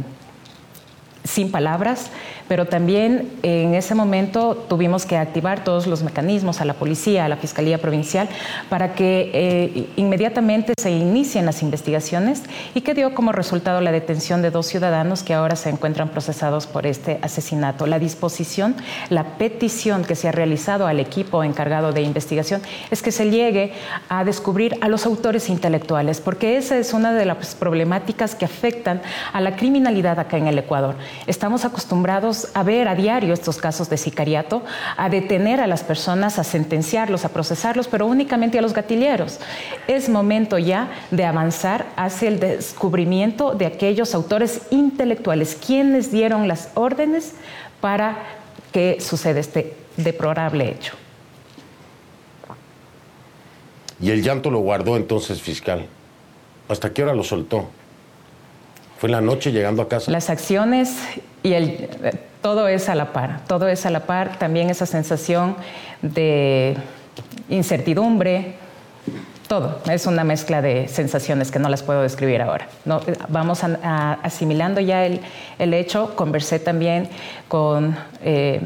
sin 1.24 1.51
palabras, 1.51 2.12
pero 2.48 2.66
también 2.66 3.32
en 3.44 3.74
ese 3.75 3.96
momento 3.96 4.66
tuvimos 4.68 5.06
que 5.06 5.18
activar 5.18 5.63
todos 5.63 5.88
los 5.88 6.04
mecanismos 6.04 6.62
a 6.62 6.66
la 6.66 6.74
policía, 6.74 7.25
a 7.25 7.30
la 7.30 7.38
Fiscalía 7.38 7.77
Provincial, 7.77 8.30
para 8.70 8.94
que 8.94 9.32
eh, 9.34 9.89
inmediatamente 9.96 10.74
se 10.80 10.92
inicien 10.92 11.46
las 11.46 11.62
investigaciones 11.62 12.44
y 12.74 12.82
que 12.82 12.94
dio 12.94 13.13
como 13.13 13.32
resultado 13.32 13.82
la 13.82 13.92
detención 13.92 14.42
de 14.42 14.51
dos 14.51 14.68
ciudadanos 14.68 15.24
que 15.24 15.34
ahora 15.34 15.56
se 15.56 15.70
encuentran 15.70 16.10
procesados 16.10 16.68
por 16.68 16.86
este 16.86 17.20
asesinato. 17.22 17.88
La 17.88 18.00
disposición, 18.00 18.75
la 19.10 19.38
petición 19.38 20.04
que 20.04 20.16
se 20.16 20.27
ha 20.27 20.32
realizado 20.32 20.88
al 20.88 21.00
equipo 21.00 21.44
encargado 21.44 21.92
de 21.92 22.01
investigación 22.01 22.62
es 22.92 23.01
que 23.01 23.12
se 23.12 23.30
llegue 23.30 23.74
a 24.10 24.24
descubrir 24.24 24.77
a 24.82 24.88
los 24.88 25.06
autores 25.06 25.50
intelectuales, 25.50 26.22
porque 26.22 26.58
esa 26.58 26.77
es 26.77 26.94
una 26.94 27.13
de 27.13 27.25
las 27.25 27.56
problemáticas 27.56 28.36
que 28.36 28.46
afectan 28.46 29.01
a 29.34 29.42
la 29.42 29.56
criminalidad 29.56 30.20
acá 30.20 30.38
en 30.38 30.48
el 30.48 30.58
Ecuador. 30.58 30.96
Estamos 31.25 31.66
acostumbrados 31.66 32.37
a 32.53 32.63
ver 32.63 32.88
a 32.88 32.96
diario 32.96 33.34
estos 33.34 33.58
casos 33.58 33.89
de 33.89 33.98
sicariato, 33.98 34.63
a 34.96 35.10
detener 35.10 35.62
a 35.62 35.67
las 35.67 35.84
personas, 35.84 36.39
a 36.39 36.44
sentenciarlos, 36.44 37.25
a 37.25 37.29
procesarlos, 37.29 37.88
pero 37.88 38.06
únicamente 38.06 38.60
a 38.60 38.62
los 38.62 38.74
gatilleros. 38.74 39.39
Es 39.88 40.10
momento 40.10 40.58
ya 40.58 40.89
de 41.12 41.25
avanzar 41.25 41.88
hacia 41.96 42.27
el 42.27 42.39
descubrimiento 42.39 43.53
de 43.53 43.65
aquellos 43.65 44.13
autores 44.13 44.62
intelectuales, 44.70 45.56
quienes 45.56 46.12
dieron 46.12 46.48
las 46.48 46.70
órdenes 46.75 47.34
para 47.82 48.17
que 48.72 49.00
suceda 49.00 49.39
este 49.39 49.75
deplorable 49.98 50.70
hecho. 50.70 50.94
Y 54.00 54.12
el 54.12 54.22
llanto 54.22 54.51
lo 54.51 54.60
guardó 54.60 54.96
entonces 54.96 55.41
fiscal. 55.41 55.88
¿Hasta 56.70 56.94
qué 56.94 57.03
hora 57.03 57.15
lo 57.15 57.24
soltó? 57.24 57.67
Fue 59.00 59.08
en 59.08 59.13
la 59.13 59.22
noche 59.22 59.51
llegando 59.51 59.82
a 59.82 59.88
casa. 59.88 60.12
Las 60.12 60.29
acciones 60.29 60.98
y 61.48 61.54
el, 61.54 61.89
todo 62.42 62.68
es 62.68 62.89
a 62.89 62.96
la 62.96 63.13
par, 63.13 63.42
todo 63.48 63.68
es 63.68 63.86
a 63.86 63.89
la 63.89 64.01
par, 64.01 64.38
también 64.38 64.70
esa 64.70 64.86
sensación 64.86 65.56
de 66.01 66.77
incertidumbre, 67.50 68.56
todo, 69.48 69.80
es 69.89 70.06
una 70.06 70.25
mezcla 70.25 70.62
de 70.62 70.89
sensaciones 70.89 71.51
que 71.51 71.60
no 71.60 71.70
las 71.70 71.82
puedo 71.82 72.01
describir 72.01 72.42
ahora. 72.42 72.68
No, 72.84 73.00
vamos 73.30 73.62
asimilando 73.63 74.82
ya 74.82 75.06
el, 75.06 75.22
el, 75.58 75.74
hecho, 75.74 76.16
conversé 76.16 76.60
también 76.60 77.10
con... 77.48 77.98
Eh, 78.24 78.62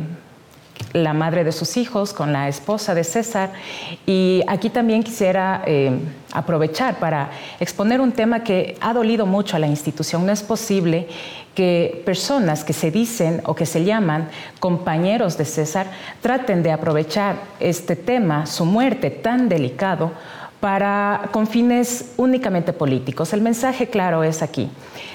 la 0.94 1.14
madre 1.14 1.44
de 1.44 1.52
sus 1.52 1.78
hijos, 1.78 2.14
con 2.14 2.34
la 2.34 2.48
esposa 2.48 2.94
de 2.94 3.04
César. 3.04 3.52
Y 4.06 4.42
aquí 4.48 4.70
también 4.70 5.04
quisiera 5.04 5.64
eh, 5.66 5.92
aprovechar 6.32 7.00
para 7.00 7.32
exponer 7.60 8.02
un 8.02 8.12
tema 8.12 8.44
que 8.44 8.78
ha 8.82 8.94
dolido 8.94 9.26
mucho 9.26 9.56
a 9.56 9.60
la 9.60 9.68
institución. 9.68 10.26
No 10.26 10.32
es 10.32 10.44
posible 10.44 11.08
que 11.56 12.02
personas 12.06 12.64
que 12.64 12.74
se 12.74 12.92
dicen 12.92 13.42
o 13.46 13.56
que 13.56 13.66
se 13.66 13.84
llaman 13.84 14.30
compañeros 14.60 15.38
de 15.38 15.46
César 15.46 15.88
traten 16.22 16.64
de 16.64 16.72
aprovechar 16.72 17.36
este 17.60 17.96
tema, 17.96 18.46
su 18.46 18.66
muerte 18.66 19.10
tan 19.10 19.50
delicado, 19.50 20.12
para, 20.62 21.30
con 21.32 21.48
fines 21.48 22.14
únicamente 22.18 22.72
políticos. 22.72 23.34
El 23.34 23.42
mensaje 23.42 23.88
claro 23.88 24.24
es 24.24 24.42
aquí. 24.44 24.70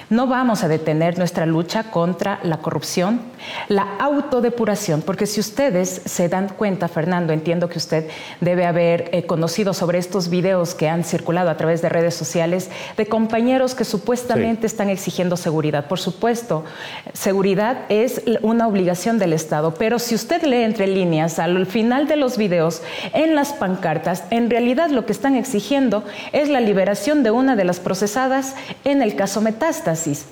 No 0.08 0.28
vamos 0.28 0.62
a 0.62 0.68
detener 0.68 1.18
nuestra 1.18 1.46
lucha 1.46 1.90
contra 1.90 2.38
la 2.44 2.58
corrupción, 2.58 3.22
la 3.66 3.96
autodepuración, 3.98 5.02
porque 5.02 5.26
si 5.26 5.40
ustedes 5.40 6.00
se 6.04 6.28
dan 6.28 6.48
cuenta, 6.48 6.86
Fernando, 6.86 7.32
entiendo 7.32 7.68
que 7.68 7.78
usted 7.78 8.08
debe 8.40 8.66
haber 8.66 9.10
eh, 9.10 9.26
conocido 9.26 9.74
sobre 9.74 9.98
estos 9.98 10.30
videos 10.30 10.76
que 10.76 10.88
han 10.88 11.02
circulado 11.02 11.50
a 11.50 11.56
través 11.56 11.82
de 11.82 11.88
redes 11.88 12.14
sociales 12.14 12.70
de 12.96 13.06
compañeros 13.06 13.74
que 13.74 13.84
supuestamente 13.84 14.68
están 14.68 14.90
exigiendo 14.90 15.36
seguridad. 15.36 15.88
Por 15.88 15.98
supuesto, 15.98 16.64
seguridad 17.12 17.78
es 17.88 18.22
una 18.42 18.68
obligación 18.68 19.18
del 19.18 19.32
Estado, 19.32 19.74
pero 19.74 19.98
si 19.98 20.14
usted 20.14 20.44
lee 20.44 20.62
entre 20.62 20.86
líneas 20.86 21.40
al 21.40 21.66
final 21.66 22.06
de 22.06 22.14
los 22.14 22.36
videos, 22.36 22.80
en 23.12 23.34
las 23.34 23.52
pancartas, 23.52 24.22
en 24.30 24.50
realidad 24.50 24.90
lo 24.90 25.04
que 25.04 25.10
están 25.10 25.34
exigiendo 25.34 26.04
es 26.32 26.48
la 26.48 26.60
liberación 26.60 27.24
de 27.24 27.32
una 27.32 27.56
de 27.56 27.64
las 27.64 27.80
procesadas 27.80 28.54
en 28.84 29.02
el 29.02 29.16
caso 29.16 29.40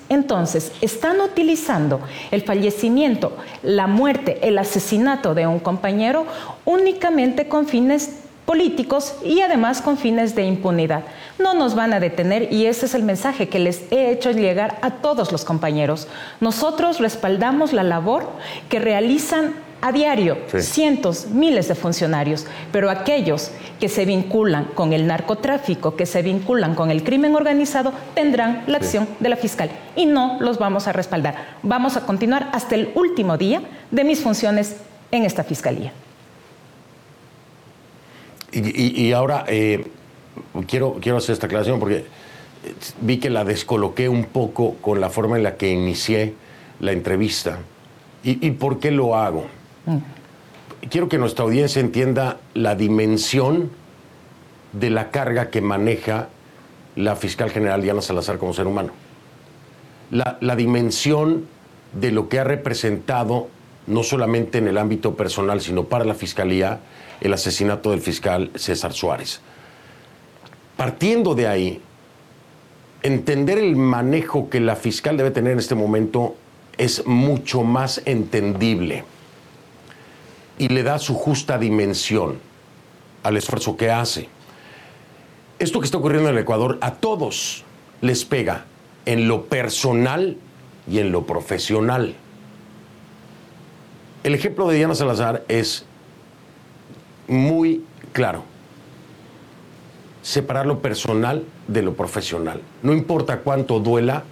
Entonces, 0.09 0.71
están 0.81 1.21
utilizando 1.21 2.01
el 2.31 2.43
fallecimiento, 2.43 3.35
la 3.63 3.87
muerte, 3.87 4.39
el 4.47 4.57
asesinato 4.57 5.33
de 5.33 5.47
un 5.47 5.59
compañero 5.59 6.25
únicamente 6.65 7.47
con 7.47 7.65
fines 7.65 8.11
políticos 8.45 9.15
y 9.23 9.41
además 9.41 9.81
con 9.81 9.97
fines 9.97 10.35
de 10.35 10.45
impunidad. 10.45 11.03
No 11.39 11.53
nos 11.55 11.75
van 11.75 11.93
a 11.93 11.99
detener 11.99 12.53
y 12.53 12.67
ese 12.67 12.85
es 12.85 12.93
el 12.93 13.03
mensaje 13.03 13.49
que 13.49 13.59
les 13.59 13.91
he 13.91 14.11
hecho 14.11 14.31
llegar 14.31 14.77
a 14.81 14.91
todos 14.91 15.31
los 15.31 15.43
compañeros. 15.43 16.07
Nosotros 16.39 16.99
respaldamos 16.99 17.73
la 17.73 17.83
labor 17.83 18.29
que 18.69 18.79
realizan 18.79 19.55
a 19.85 19.91
diario 19.91 20.39
cientos, 20.61 21.27
miles 21.27 21.67
de 21.67 21.75
funcionarios, 21.75 22.47
pero 22.71 22.89
aquellos 22.89 23.51
que 23.79 23.87
se 23.87 24.03
vinculan 24.03 24.65
con 24.73 24.93
el 24.93 25.05
narcotráfico, 25.05 25.95
que 25.95 26.07
se 26.07 26.23
vinculan 26.23 26.73
con 26.73 26.89
el 26.89 27.03
crimen 27.03 27.35
organizado, 27.35 27.93
tendrán 28.15 28.63
la 28.65 28.77
acción 28.77 29.07
de 29.19 29.29
la 29.29 29.35
fiscal 29.35 29.69
y 29.95 30.07
no 30.07 30.39
los 30.41 30.57
vamos 30.57 30.87
a 30.87 30.91
respaldar. 30.91 31.35
Vamos 31.61 31.97
a 31.97 32.01
continuar 32.07 32.49
hasta 32.51 32.73
el 32.73 32.93
último 32.95 33.37
día 33.37 33.61
de 33.91 34.03
mis 34.03 34.21
funciones 34.21 34.77
en 35.11 35.23
esta 35.23 35.43
fiscalía. 35.43 35.93
Y, 38.51 39.11
ahora 39.11 39.45
eh, 39.47 39.85
quiero, 40.67 40.97
quiero 40.99 41.19
hacer 41.19 41.33
esta 41.33 41.45
aclaración 41.45 41.79
porque 41.79 41.97
eh, 41.97 42.05
vi 43.01 43.17
que 43.17 43.29
la 43.29 43.43
descoloqué 43.43 44.09
un 44.09 44.23
poco 44.25 44.77
con 44.81 44.99
la 44.99 45.11
forma 45.11 45.37
en 45.37 45.43
la 45.43 45.57
que 45.57 45.69
inicié 45.69 46.33
la 46.79 46.91
entrevista. 46.91 47.59
¿Y, 48.23 48.47
y 48.47 48.49
por 48.51 48.79
qué 48.79 48.89
lo 48.89 49.15
hago? 49.15 49.45
Quiero 50.89 51.09
que 51.09 51.17
nuestra 51.17 51.45
audiencia 51.45 51.79
entienda 51.79 52.37
la 52.53 52.75
dimensión 52.75 53.71
de 54.73 54.89
la 54.89 55.11
carga 55.11 55.49
que 55.49 55.61
maneja 55.61 56.29
la 56.95 57.15
fiscal 57.15 57.49
general 57.49 57.81
Diana 57.81 58.01
Salazar 58.01 58.37
como 58.37 58.53
ser 58.53 58.67
humano. 58.67 58.91
La, 60.11 60.37
la, 60.41 60.55
dimensión 60.55 61.47
de 61.93 62.11
lo 62.11 62.29
que 62.29 62.39
ha 62.39 62.43
representado, 62.43 63.47
no 63.87 64.03
solamente 64.03 64.59
en 64.59 64.67
el 64.67 64.77
ámbito 64.77 65.15
personal, 65.15 65.61
sino 65.61 65.85
para 65.85 66.05
la 66.05 66.13
fiscalía, 66.13 66.79
el 67.21 67.33
asesinato 67.33 67.91
del 67.91 68.01
fiscal 68.01 68.51
César 68.55 68.93
Suárez. 68.93 69.41
Partiendo 70.77 71.35
de 71.35 71.47
ahí, 71.47 71.81
entender 73.01 73.57
el 73.57 73.75
manejo 73.75 74.49
que 74.49 74.59
la 74.59 74.75
fiscal 74.75 75.17
debe 75.17 75.31
tener 75.31 75.53
en 75.53 75.59
este 75.59 75.75
momento 75.75 76.35
es 76.77 77.05
mucho 77.07 77.63
más 77.63 78.01
entendible 78.05 79.03
y 80.57 80.69
le 80.69 80.83
da 80.83 80.99
su 80.99 81.15
justa 81.15 81.57
dimensión 81.57 82.39
al 83.23 83.37
esfuerzo 83.37 83.75
que 83.75 83.91
hace. 83.91 84.29
Esto 85.59 85.79
que 85.79 85.85
está 85.85 85.97
ocurriendo 85.97 86.29
en 86.29 86.35
el 86.35 86.41
Ecuador 86.41 86.77
a 86.81 86.95
todos 86.95 87.63
les 88.01 88.25
pega 88.25 88.65
en 89.05 89.27
lo 89.27 89.45
personal 89.45 90.37
y 90.89 90.99
en 90.99 91.11
lo 91.11 91.25
profesional. 91.25 92.15
El 94.23 94.33
ejemplo 94.33 94.67
de 94.67 94.77
Diana 94.77 94.95
Salazar 94.95 95.43
es 95.47 95.85
muy 97.27 97.83
claro. 98.11 98.43
Separar 100.21 100.65
lo 100.65 100.79
personal 100.79 101.45
de 101.67 101.83
lo 101.83 101.93
profesional. 101.93 102.61
No 102.81 102.93
importa 102.93 103.39
cuánto 103.39 103.79
duela, 103.79 104.23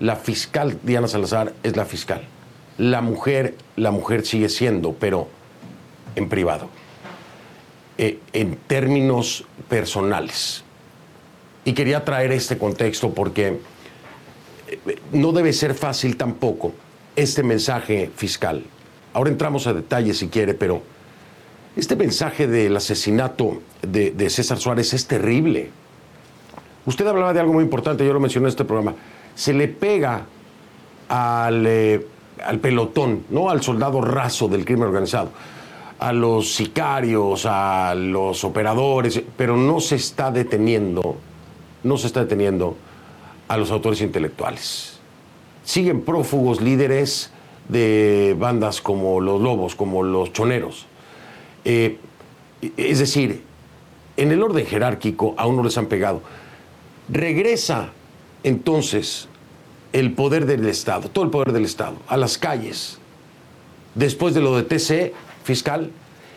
la 0.00 0.16
fiscal 0.16 0.78
Diana 0.82 1.08
Salazar 1.08 1.52
es 1.62 1.76
la 1.76 1.84
fiscal. 1.84 2.22
La 2.78 3.00
mujer, 3.00 3.56
la 3.76 3.90
mujer 3.90 4.24
sigue 4.24 4.48
siendo, 4.48 4.92
pero 4.92 5.28
en 6.18 6.28
privado, 6.28 6.68
eh, 7.96 8.18
en 8.32 8.56
términos 8.66 9.44
personales. 9.68 10.64
Y 11.64 11.72
quería 11.72 12.04
traer 12.04 12.32
este 12.32 12.58
contexto 12.58 13.12
porque 13.14 13.60
eh, 14.68 14.98
no 15.12 15.32
debe 15.32 15.52
ser 15.52 15.74
fácil 15.74 16.16
tampoco 16.16 16.72
este 17.16 17.42
mensaje 17.42 18.10
fiscal. 18.14 18.64
Ahora 19.12 19.30
entramos 19.30 19.66
a 19.66 19.72
detalles 19.72 20.18
si 20.18 20.28
quiere, 20.28 20.54
pero 20.54 20.82
este 21.76 21.96
mensaje 21.96 22.46
del 22.46 22.76
asesinato 22.76 23.62
de, 23.82 24.30
César 24.30 24.58
Suárez 24.58 24.92
es 24.94 25.06
terrible. 25.06 25.70
Usted 26.86 27.06
hablaba 27.06 27.32
de 27.32 27.40
algo 27.40 27.52
muy 27.52 27.64
importante, 27.64 28.04
yo 28.04 28.12
lo 28.12 28.20
mencioné 28.20 28.46
en 28.46 28.50
este 28.50 28.64
programa. 28.64 28.94
Se 29.34 29.52
le 29.52 29.68
pega 29.68 30.26
al, 31.08 31.66
eh, 31.66 32.06
al 32.44 32.58
pelotón, 32.58 33.24
no 33.30 33.50
al 33.50 33.62
soldado 33.62 34.00
raso 34.00 34.48
del 34.48 34.64
crimen 34.64 34.88
organizado 34.88 35.30
a 35.98 36.12
los 36.12 36.54
sicarios, 36.54 37.46
a 37.46 37.94
los 37.94 38.44
operadores, 38.44 39.20
pero 39.36 39.56
no 39.56 39.80
se 39.80 39.96
está 39.96 40.30
deteniendo, 40.30 41.16
no 41.82 41.96
se 41.96 42.06
está 42.06 42.20
deteniendo 42.20 42.76
a 43.48 43.56
los 43.56 43.70
autores 43.70 44.00
intelectuales. 44.00 45.00
Siguen 45.64 46.02
prófugos 46.02 46.60
líderes 46.60 47.32
de 47.68 48.36
bandas 48.38 48.80
como 48.80 49.20
los 49.20 49.40
Lobos, 49.40 49.74
como 49.74 50.02
los 50.02 50.32
Choneros. 50.32 50.86
Eh, 51.64 51.98
es 52.76 52.98
decir, 52.98 53.42
en 54.16 54.32
el 54.32 54.42
orden 54.42 54.66
jerárquico 54.66 55.34
aún 55.36 55.56
no 55.56 55.64
les 55.64 55.76
han 55.78 55.86
pegado. 55.86 56.22
Regresa 57.08 57.90
entonces 58.44 59.28
el 59.92 60.12
poder 60.12 60.46
del 60.46 60.66
Estado, 60.66 61.08
todo 61.08 61.24
el 61.24 61.30
poder 61.30 61.52
del 61.52 61.64
Estado, 61.64 61.96
a 62.06 62.16
las 62.16 62.38
calles, 62.38 62.98
después 63.94 64.34
de 64.34 64.40
lo 64.40 64.56
de 64.56 64.62
TC 64.62 65.14
fiscal, 65.48 65.90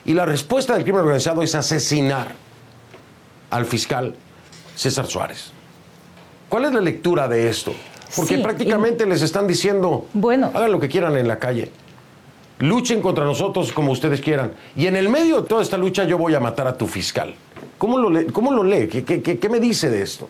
y 0.05 0.13
la 0.13 0.25
respuesta 0.25 0.73
del 0.73 0.83
crimen 0.83 1.01
organizado 1.01 1.43
es 1.43 1.53
asesinar 1.53 2.29
al 3.49 3.65
fiscal 3.65 4.15
César 4.73 5.05
Suárez. 5.05 5.51
¿Cuál 6.47 6.65
es 6.65 6.73
la 6.73 6.79
lectura 6.79 7.27
de 7.27 7.49
esto? 7.49 7.73
Porque 8.15 8.37
prácticamente 8.37 9.05
les 9.05 9.21
están 9.21 9.47
diciendo, 9.47 10.07
bueno, 10.13 10.51
hagan 10.53 10.71
lo 10.71 10.79
que 10.79 10.87
quieran 10.87 11.17
en 11.17 11.27
la 11.27 11.39
calle, 11.39 11.69
luchen 12.59 13.01
contra 13.01 13.25
nosotros 13.25 13.73
como 13.73 13.91
ustedes 13.91 14.21
quieran, 14.21 14.53
y 14.77 14.87
en 14.87 14.95
el 14.95 15.09
medio 15.09 15.41
de 15.41 15.47
toda 15.49 15.61
esta 15.61 15.77
lucha 15.77 16.05
yo 16.05 16.17
voy 16.17 16.33
a 16.33 16.39
matar 16.39 16.67
a 16.67 16.77
tu 16.77 16.87
fiscal. 16.87 17.35
¿Cómo 17.77 17.97
lo, 17.97 18.09
lee? 18.09 18.27
¿Cómo 18.27 18.53
lo 18.53 18.63
lee? 18.63 18.87
qué 18.87 19.49
me 19.49 19.59
dice 19.59 19.89
de 19.89 20.03
esto? 20.03 20.29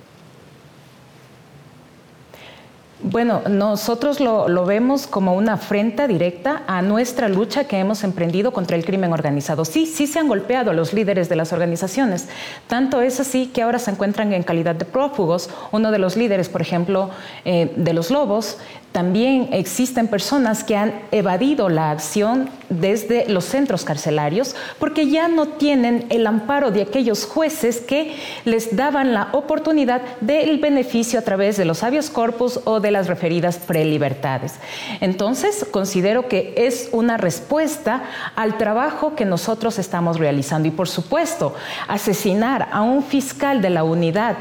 Bueno, 3.04 3.42
nosotros 3.50 4.20
lo, 4.20 4.66
vemos 4.66 5.08
como 5.08 5.34
una 5.34 5.54
afrenta 5.54 6.08
directa 6.08 6.62
a 6.68 6.84
nuestra 6.84 7.30
lucha 7.30 7.64
que 7.64 7.80
hemos 7.80 8.04
emprendido 8.04 8.54
contra 8.54 8.78
el 8.78 8.86
crimen 8.86 9.12
organizado. 9.12 9.66
Sí, 9.66 9.88
sí 9.88 10.06
se 10.06 10.20
han 10.20 10.28
golpeado 10.28 10.70
a 10.70 10.74
los 10.76 10.94
líderes 10.94 11.28
de 11.28 11.36
las 11.36 11.52
organizaciones. 11.52 12.28
Tanto 12.68 13.02
es 13.02 13.20
así 13.20 13.48
que 13.48 13.64
ahora 13.64 13.80
se 13.80 13.90
encuentran 13.90 14.34
en 14.34 14.44
calidad 14.44 14.76
de 14.76 14.86
prófugos. 14.86 15.50
Uno 15.72 15.90
de 15.90 15.98
los 15.98 16.16
líderes, 16.16 16.48
por 16.48 16.62
ejemplo, 16.62 17.10
eh, 17.44 17.74
de 17.76 17.94
los 17.94 18.12
Lobos, 18.12 18.60
también 18.92 19.50
existen 19.54 20.08
personas 20.08 20.64
que 20.64 20.76
han 20.76 20.94
evadido 21.12 21.70
la 21.70 21.92
acción 21.92 22.50
desde 22.70 23.30
los 23.30 23.46
centros 23.46 23.86
carcelarios 23.86 24.56
porque 24.80 25.10
ya 25.10 25.30
no 25.30 25.48
tienen 25.48 26.06
el 26.10 26.28
amparo 26.28 26.72
de 26.72 26.82
aquellos 26.82 27.26
jueces 27.26 27.80
que 27.80 28.16
les 28.44 28.76
daban 28.76 29.14
la 29.14 29.30
oportunidad 29.32 30.02
del 30.20 30.60
beneficio 30.60 31.20
a 31.20 31.22
través 31.22 31.56
de 31.56 31.66
los 31.66 31.84
habeas 31.84 32.10
corpus 32.10 32.60
o 32.66 32.82
de 32.82 32.92
las 32.92 33.08
referidas 33.08 33.58
prelibertades. 33.58 34.56
Entonces, 35.00 35.66
considero 35.72 36.28
que 36.28 36.54
es 36.58 36.90
una 36.92 37.18
respuesta 37.18 38.04
al 38.36 38.58
trabajo 38.58 39.16
que 39.16 39.26
nosotros 39.26 39.80
estamos 39.80 40.20
realizando. 40.20 40.68
Y 40.68 40.72
por 40.72 40.90
supuesto, 40.90 41.56
asesinar 41.88 42.68
a 42.72 42.82
un 42.82 43.04
fiscal 43.04 43.62
de 43.62 43.70
la 43.70 43.84
unidad 43.84 44.38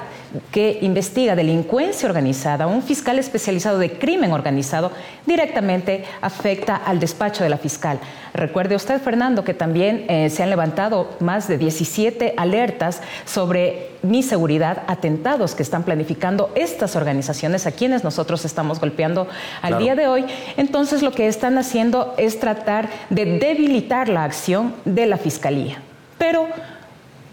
que 0.51 0.79
investiga 0.83 1.35
delincuencia 1.35 2.09
organizada, 2.09 2.67
un 2.67 2.83
fiscal 2.83 3.19
especializado 3.19 3.79
de 3.79 3.93
crimen 3.93 4.33
organizado, 4.33 4.93
directamente 5.27 6.05
afecta 6.21 6.77
al 6.77 7.01
despacho 7.01 7.43
de 7.43 7.51
la 7.51 7.59
fiscal. 7.59 7.99
Recuerde 8.33 8.77
usted, 8.77 9.01
Fernando, 9.01 9.43
que 9.43 9.55
también 9.55 10.07
eh, 10.09 10.31
se 10.31 10.43
han 10.43 10.51
levantado 10.51 11.11
más 11.19 11.49
de 11.49 11.59
17 11.59 12.35
alertas 12.37 13.03
sobre 13.25 13.91
mi 14.03 14.23
seguridad, 14.23 14.83
atentados 14.87 15.55
que 15.55 15.63
están 15.63 15.83
planificando 15.83 16.51
estas 16.55 16.95
organizaciones 16.95 17.67
a 17.67 17.73
quienes 17.73 18.05
nosotros 18.05 18.45
estamos 18.45 18.81
golpeando 18.81 19.27
al 19.63 19.79
día 19.79 19.97
de 19.97 20.07
hoy. 20.07 20.27
Entonces, 20.57 21.03
lo 21.03 21.13
que 21.13 21.27
están 21.27 21.59
haciendo 21.59 22.15
es 22.17 22.39
tratar 22.39 22.89
de 23.11 23.39
debilitar 23.39 24.09
la 24.09 24.25
acción 24.25 24.75
de 24.85 25.07
la 25.07 25.17
fiscalía. 25.17 25.83
Pero 26.19 26.47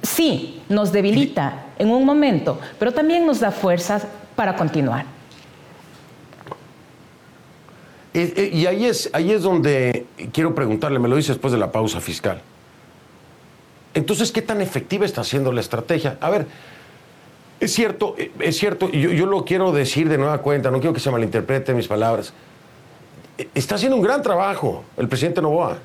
sí, 0.02 0.64
nos 0.68 0.92
debilita 0.92 1.67
en 1.80 1.90
un 1.90 2.06
momento, 2.06 2.60
pero 2.80 2.92
también 2.94 3.26
nos 3.26 3.40
da 3.40 3.52
fuerzas 3.52 4.08
para 4.36 4.56
continuar. 4.56 5.06
Y 8.14 8.66
ahí 8.66 8.86
es, 8.86 9.12
ahí 9.14 9.32
es 9.32 9.44
donde 9.44 10.08
quiero 10.32 10.56
preguntarle, 10.56 10.98
me 10.98 11.08
lo 11.08 11.16
dice 11.16 11.34
después 11.34 11.54
de 11.54 11.60
la 11.60 11.72
pausa 11.72 12.02
fiscal. 12.02 12.42
Entonces, 13.94 14.32
¿qué 14.32 14.42
tan 14.42 14.62
efectiva 14.62 15.06
está 15.06 15.24
siendo 15.24 15.52
la 15.52 15.62
estrategia? 15.62 16.18
A 16.20 16.30
ver, 16.30 16.48
es 17.60 17.74
cierto, 17.74 18.16
es 18.40 18.58
cierto, 18.58 18.90
yo, 18.90 19.12
yo 19.12 19.26
lo 19.26 19.46
quiero 19.46 19.72
decir 19.72 20.10
de 20.10 20.18
nueva 20.18 20.40
cuenta, 20.40 20.72
no 20.72 20.80
quiero 20.80 20.94
que 20.94 21.00
se 21.00 21.12
malinterpreten 21.12 21.76
mis 21.76 21.88
palabras. 21.88 22.34
Está 23.54 23.76
haciendo 23.76 23.96
un 23.96 24.04
gran 24.04 24.24
trabajo 24.24 24.84
el 24.98 25.08
presidente 25.08 25.42
Novoa. 25.42 25.78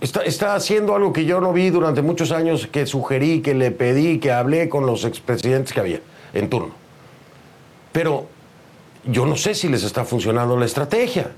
Está, 0.00 0.54
haciendo 0.54 0.94
algo 0.94 1.12
que 1.12 1.24
yo 1.24 1.40
no 1.40 1.52
vi 1.52 1.70
durante 1.70 2.02
muchos 2.02 2.30
años, 2.30 2.66
que 2.66 2.86
sugerí, 2.86 3.40
que 3.40 3.54
le 3.54 3.70
pedí, 3.70 4.18
que 4.18 4.32
hablé 4.32 4.68
con 4.68 4.86
los 4.86 5.04
expresidentes 5.04 5.72
que 5.72 5.80
había 5.80 6.00
en 6.34 6.50
turno. 6.50 6.74
Pero 7.92 8.26
yo 9.04 9.24
no 9.24 9.36
sé 9.36 9.54
si 9.54 9.68
les 9.68 9.82
está 9.82 10.04
funcionando 10.04 10.58
la 10.58 10.66
estrategia. 10.66 11.30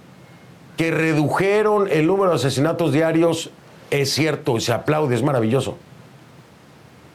Que 0.77 0.91
redujeron 0.91 1.89
el 1.91 2.07
número 2.07 2.31
de 2.31 2.37
asesinatos 2.37 2.93
diarios 2.93 3.51
es 3.91 4.13
cierto 4.13 4.59
se 4.61 4.73
aplaude, 4.73 5.15
es 5.15 5.23
maravilloso. 5.23 5.77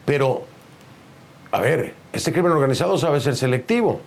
Pero, 0.05 0.43
a 1.51 1.59
ver, 1.59 1.93
este 2.13 2.31
crimen 2.31 2.51
organizado 2.51 2.97
sabe 2.97 3.19
ser 3.19 3.35
selectivo. 3.35 4.01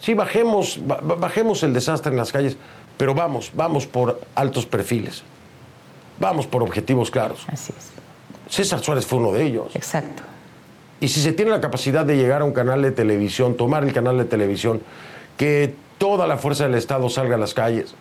Sí, 0.00 0.14
bajemos, 0.14 0.80
bajemos 0.84 1.62
el 1.62 1.72
desastre 1.72 2.12
en 2.12 2.18
las 2.18 2.30
calles, 2.30 2.56
pero 2.96 3.14
vamos, 3.14 3.50
vamos 3.54 3.86
por 3.86 4.20
altos 4.34 4.64
perfiles. 4.66 5.22
Vamos 6.20 6.46
por 6.46 6.62
objetivos 6.62 7.10
claros. 7.10 7.44
Así 7.48 7.72
es. 7.76 7.90
César 8.52 8.80
Suárez 8.80 9.06
fue 9.06 9.18
uno 9.18 9.32
de 9.32 9.44
ellos. 9.44 9.74
Exacto. 9.74 10.22
Y 11.00 11.08
si 11.08 11.20
se 11.20 11.32
tiene 11.32 11.50
la 11.50 11.60
capacidad 11.60 12.04
de 12.04 12.16
llegar 12.16 12.42
a 12.42 12.44
un 12.44 12.52
canal 12.52 12.82
de 12.82 12.90
televisión, 12.90 13.56
tomar 13.56 13.84
el 13.84 13.92
canal 13.92 14.18
de 14.18 14.24
televisión, 14.24 14.80
que 15.36 15.74
toda 15.98 16.26
la 16.26 16.38
fuerza 16.38 16.64
del 16.64 16.74
Estado 16.74 17.08
salga 17.08 17.36
a 17.36 17.38
las 17.38 17.54
calles 17.54 17.94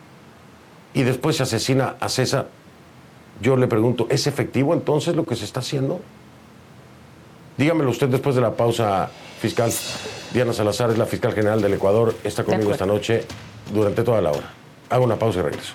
y 0.94 1.04
después 1.04 1.38
se 1.38 1.44
asesina 1.44 1.96
a 2.00 2.10
César, 2.10 2.48
yo 3.42 3.56
le 3.56 3.68
pregunto, 3.68 4.08
¿es 4.10 4.26
efectivo 4.26 4.74
entonces 4.74 5.16
lo 5.16 5.26
que 5.26 5.36
se 5.36 5.46
está 5.46 5.60
haciendo? 5.60 6.00
Dígamelo 7.58 7.92
usted 7.92 8.08
después 8.08 8.36
de 8.36 8.42
la 8.42 8.54
pausa 8.54 9.10
fiscal. 9.40 9.72
Diana 10.34 10.54
Salazar 10.54 10.90
es 10.90 10.98
la 10.98 11.06
fiscal 11.06 11.34
general 11.34 11.62
del 11.62 11.74
Ecuador, 11.74 12.16
está 12.24 12.44
conmigo 12.44 12.72
esta 12.72 12.86
noche 12.86 13.26
durante 13.72 14.04
toda 14.04 14.22
la 14.22 14.32
hora. 14.32 14.50
Hago 14.90 15.04
una 15.04 15.18
pausa 15.18 15.40
y 15.40 15.42
regreso. 15.44 15.74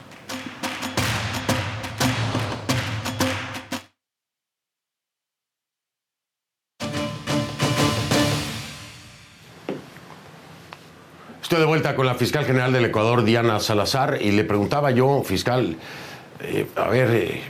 Con 11.83 12.07
la 12.07 12.15
fiscal 12.15 12.45
general 12.45 12.73
del 12.73 12.85
Ecuador, 12.85 13.25
Diana 13.25 13.59
Salazar, 13.59 14.19
y 14.21 14.31
le 14.31 14.45
preguntaba 14.45 14.93
yo, 14.93 15.23
fiscal, 15.25 15.77
eh, 16.41 16.67
a 16.77 16.89
ver, 16.89 17.11
eh, 17.11 17.43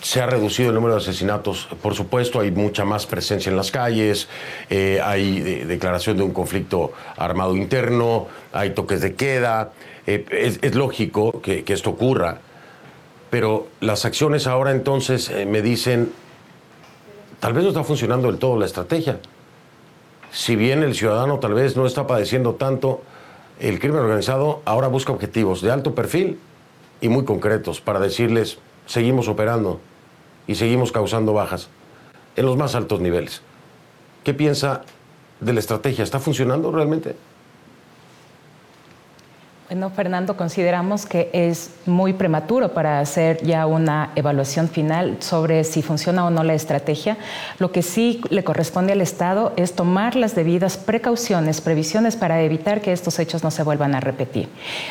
se 0.00 0.22
ha 0.22 0.26
reducido 0.26 0.70
el 0.70 0.74
número 0.74 0.94
de 0.94 1.00
asesinatos, 1.02 1.68
por 1.82 1.94
supuesto, 1.94 2.40
hay 2.40 2.50
mucha 2.50 2.86
más 2.86 3.04
presencia 3.06 3.50
en 3.50 3.56
las 3.56 3.70
calles, 3.70 4.28
eh, 4.70 5.00
hay 5.04 5.40
declaración 5.64 6.16
de 6.16 6.22
un 6.22 6.32
conflicto 6.32 6.92
armado 7.18 7.54
interno, 7.56 8.26
hay 8.52 8.70
toques 8.70 9.02
de 9.02 9.14
queda, 9.14 9.72
es, 10.06 10.74
lógico 10.74 11.42
que, 11.42 11.62
esto 11.66 11.90
ocurra, 11.90 12.38
pero 13.28 13.68
las 13.80 14.06
acciones 14.06 14.46
ahora 14.46 14.70
entonces 14.70 15.30
me 15.46 15.60
dicen, 15.60 16.10
tal 17.40 17.52
vez 17.52 17.64
no 17.64 17.68
está 17.68 17.84
funcionando 17.84 18.28
del 18.28 18.38
todo 18.38 18.58
la 18.58 18.64
estrategia. 18.64 19.18
Si 20.30 20.56
bien 20.56 20.82
el 20.82 20.94
ciudadano 20.94 21.38
tal 21.38 21.52
vez 21.52 21.76
no 21.76 21.86
está 21.86 22.06
padeciendo 22.06 22.54
tanto, 22.54 23.02
el 23.60 23.80
crimen 23.80 24.00
organizado 24.00 24.62
ahora 24.64 24.88
busca 24.88 25.12
objetivos 25.12 25.62
de 25.62 25.70
alto 25.70 25.94
perfil 25.94 26.38
y 27.00 27.08
muy 27.08 27.24
concretos 27.24 27.80
para 27.80 28.00
decirles, 28.00 28.58
seguimos 28.86 29.28
operando 29.28 29.80
y 30.46 30.54
seguimos 30.54 30.92
causando 30.92 31.32
bajas 31.32 31.68
en 32.36 32.46
los 32.46 32.56
más 32.56 32.74
altos 32.74 33.00
niveles. 33.00 33.42
¿Qué 34.24 34.34
piensa 34.34 34.82
de 35.40 35.52
la 35.52 35.60
estrategia? 35.60 36.04
¿Está 36.04 36.20
funcionando 36.20 36.70
realmente? 36.70 37.16
Bueno, 39.70 39.90
Fernando, 39.90 40.34
consideramos 40.34 41.04
que 41.04 41.28
es 41.34 41.72
muy 41.84 42.14
prematuro 42.14 42.72
para 42.72 43.00
hacer 43.00 43.42
ya 43.44 43.66
una 43.66 44.12
evaluación 44.16 44.66
final 44.66 45.18
sobre 45.20 45.62
si 45.62 45.82
funciona 45.82 46.24
o 46.24 46.30
no 46.30 46.42
la 46.42 46.54
estrategia. 46.54 47.18
Lo 47.58 47.70
que 47.70 47.82
sí 47.82 48.22
le 48.30 48.44
corresponde 48.44 48.94
al 48.94 49.02
Estado 49.02 49.52
es 49.56 49.74
tomar 49.74 50.16
las 50.16 50.34
debidas 50.34 50.78
precauciones, 50.78 51.60
previsiones 51.60 52.16
para 52.16 52.40
evitar 52.40 52.80
que 52.80 52.94
estos 52.94 53.18
hechos 53.18 53.44
no 53.44 53.50
se 53.50 53.62
vuelvan 53.62 53.94
a 53.94 54.00
repetir. 54.00 54.48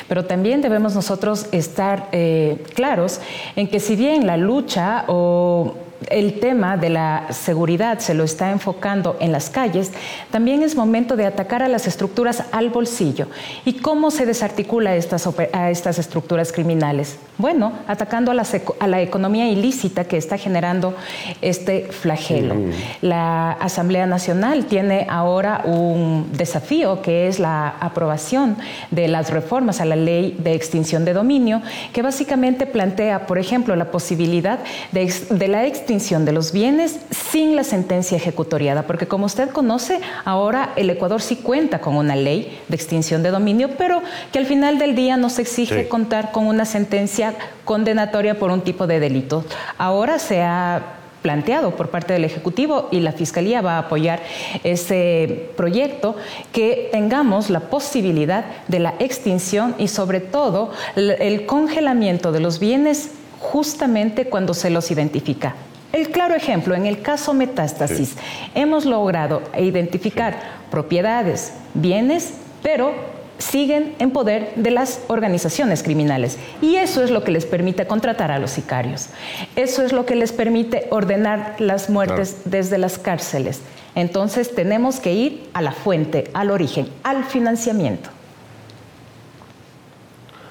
Pero 0.07 0.25
también 0.25 0.61
debemos 0.61 0.93
nosotros 0.93 1.47
estar 1.51 2.07
eh, 2.11 2.63
claros 2.75 3.19
en 3.55 3.67
que 3.69 3.79
si 3.79 3.95
bien 3.95 4.27
la 4.27 4.37
lucha 4.37 5.05
o 5.07 5.73
el 6.09 6.39
tema 6.39 6.77
de 6.77 6.89
la 6.89 7.27
seguridad 7.31 7.99
se 7.99 8.13
lo 8.13 8.23
está 8.23 8.51
enfocando 8.51 9.17
en 9.19 9.31
las 9.31 9.49
calles, 9.49 9.91
también 10.31 10.63
es 10.63 10.75
momento 10.75 11.15
de 11.15 11.25
atacar 11.25 11.63
a 11.63 11.67
las 11.67 11.87
estructuras 11.87 12.43
al 12.51 12.69
bolsillo. 12.69 13.27
¿Y 13.65 13.73
cómo 13.73 14.11
se 14.11 14.25
desarticula 14.25 14.95
estas, 14.95 15.27
a 15.53 15.71
estas 15.71 15.99
estructuras 15.99 16.51
criminales? 16.51 17.17
Bueno, 17.37 17.73
atacando 17.87 18.31
a 18.31 18.33
la, 18.33 18.45
a 18.79 18.87
la, 18.87 19.01
economía 19.01 19.47
ilícita 19.47 20.05
que 20.05 20.17
está 20.17 20.37
generando 20.37 20.95
este 21.41 21.83
flagelo. 21.85 22.55
La 23.01 23.51
Asamblea 23.51 24.07
Nacional 24.07 24.65
tiene 24.65 25.05
ahora 25.09 25.61
un 25.65 26.29
desafío 26.33 27.01
que 27.01 27.27
es 27.27 27.39
la 27.39 27.69
aprobación 27.79 28.57
de 28.89 29.07
las 29.07 29.29
reformas 29.29 29.81
a 29.81 29.85
la 29.85 29.95
ley 29.95 30.35
de 30.39 30.53
extinción 30.53 31.05
de 31.05 31.13
dominio, 31.13 31.61
que 31.93 32.01
básicamente 32.01 32.65
plantea, 32.65 33.27
por 33.27 33.37
ejemplo, 33.37 33.75
la 33.75 33.91
posibilidad 33.91 34.59
de, 34.91 35.13
de 35.29 35.47
la 35.47 35.65
extinción 35.65 35.86
extinción 35.87 36.25
de 36.25 36.33
los 36.33 36.51
bienes 36.51 36.99
sin 37.11 37.55
la 37.55 37.63
sentencia 37.63 38.17
ejecutoriada, 38.17 38.85
porque 38.85 39.07
como 39.07 39.25
usted 39.25 39.51
conoce, 39.51 40.01
ahora 40.25 40.73
el 40.75 40.89
Ecuador 40.89 41.21
sí 41.21 41.37
cuenta 41.37 41.79
con 41.79 41.95
una 41.95 42.13
ley 42.13 42.59
de 42.67 42.75
extinción 42.75 43.23
de 43.23 43.31
dominio, 43.31 43.69
pero 43.77 44.01
que 44.33 44.39
al 44.39 44.45
final 44.45 44.79
del 44.79 44.95
día 44.95 45.15
nos 45.15 45.39
exige 45.39 45.87
contar 45.87 46.33
con 46.33 46.45
una 46.45 46.65
sentencia 46.65 47.35
condenatoria 47.63 48.37
por 48.37 48.51
un 48.51 48.59
tipo 48.59 48.85
de 48.85 48.99
delito. 48.99 49.45
Ahora 49.77 50.19
se 50.19 50.41
ha 50.41 50.81
planteado 51.21 51.71
por 51.77 51.89
parte 51.89 52.11
del 52.11 52.25
Ejecutivo 52.25 52.89
y 52.91 52.99
la 52.99 53.13
Fiscalía 53.13 53.61
va 53.61 53.77
a 53.77 53.79
apoyar 53.79 54.21
ese 54.65 55.51
proyecto, 55.55 56.17
que 56.51 56.89
tengamos 56.91 57.49
la 57.49 57.61
posibilidad 57.61 58.43
de 58.67 58.79
la 58.79 58.93
extinción 58.99 59.73
y 59.77 59.87
sobre 59.87 60.19
todo 60.19 60.71
el 60.97 61.45
congelamiento 61.45 62.33
de 62.33 62.41
los 62.41 62.59
bienes 62.59 63.11
justamente 63.39 64.25
cuando 64.25 64.53
se 64.53 64.69
los 64.69 64.91
identifica. 64.91 65.55
El 65.93 66.09
claro 66.09 66.35
ejemplo, 66.35 66.75
en 66.75 66.85
el 66.85 67.01
caso 67.01 67.33
metástasis, 67.33 68.15
hemos 68.55 68.85
logrado 68.85 69.41
identificar 69.57 70.37
propiedades, 70.69 71.53
bienes, 71.73 72.33
pero 72.61 72.93
siguen 73.37 73.95
en 73.99 74.11
poder 74.11 74.51
de 74.55 74.71
las 74.71 75.01
organizaciones 75.07 75.83
criminales. 75.83 76.37
Y 76.61 76.75
eso 76.75 77.03
es 77.03 77.11
lo 77.11 77.23
que 77.23 77.31
les 77.31 77.45
permite 77.45 77.87
contratar 77.87 78.31
a 78.31 78.39
los 78.39 78.51
sicarios. 78.51 79.09
Eso 79.55 79.83
es 79.83 79.93
lo 79.93 80.05
que 80.05 80.15
les 80.15 80.31
permite 80.31 80.87
ordenar 80.89 81.55
las 81.59 81.89
muertes 81.89 82.41
desde 82.45 82.77
las 82.77 82.97
cárceles. 82.97 83.61
Entonces 83.95 84.53
tenemos 84.53 84.99
que 84.99 85.13
ir 85.13 85.49
a 85.53 85.61
la 85.61 85.71
fuente, 85.71 86.29
al 86.33 86.51
origen, 86.51 86.87
al 87.03 87.23
financiamiento. 87.23 88.09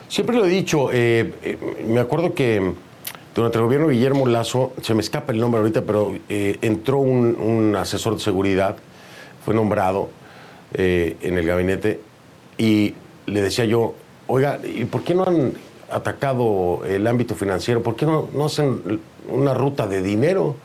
Siempre 0.09 0.37
lo 0.37 0.47
he 0.47 0.49
dicho, 0.49 0.91
eh, 0.93 1.33
eh, 1.43 1.85
me 1.87 2.01
acuerdo 2.01 2.33
que 2.33 2.75
durante 3.37 3.59
el 3.59 3.65
gobierno 3.65 3.89
Guillermo 3.89 4.27
Lazo, 4.27 4.73
se 4.81 4.95
me 4.95 5.03
escapa 5.03 5.31
el 5.31 5.39
nombre 5.39 5.61
ahorita, 5.61 5.83
pero 5.83 6.15
eh, 6.31 6.57
entró 6.63 6.99
un, 6.99 7.77
asesor 7.77 8.15
de 8.15 8.21
seguridad, 8.21 8.77
fue 9.45 9.55
nombrado 9.55 10.09
eh, 10.73 11.19
en 11.21 11.37
el 11.37 11.47
gabinete 11.47 12.01
y 12.57 12.95
le 13.27 13.43
decía 13.43 13.67
yo, 13.67 13.95
oiga, 14.27 14.59
¿y 14.65 14.87
por 14.87 15.03
qué 15.03 15.15
no 15.15 15.25
han 15.25 15.53
atacado 15.91 16.81
el 16.87 17.07
ámbito 17.07 17.35
financiero? 17.35 17.83
¿Por 17.83 17.95
qué 17.95 18.07
no, 18.07 18.31
no 18.33 18.47
hacen 18.47 19.01
una 19.29 19.53
ruta 19.53 19.87
de 19.87 20.03
dinero? 20.03 20.57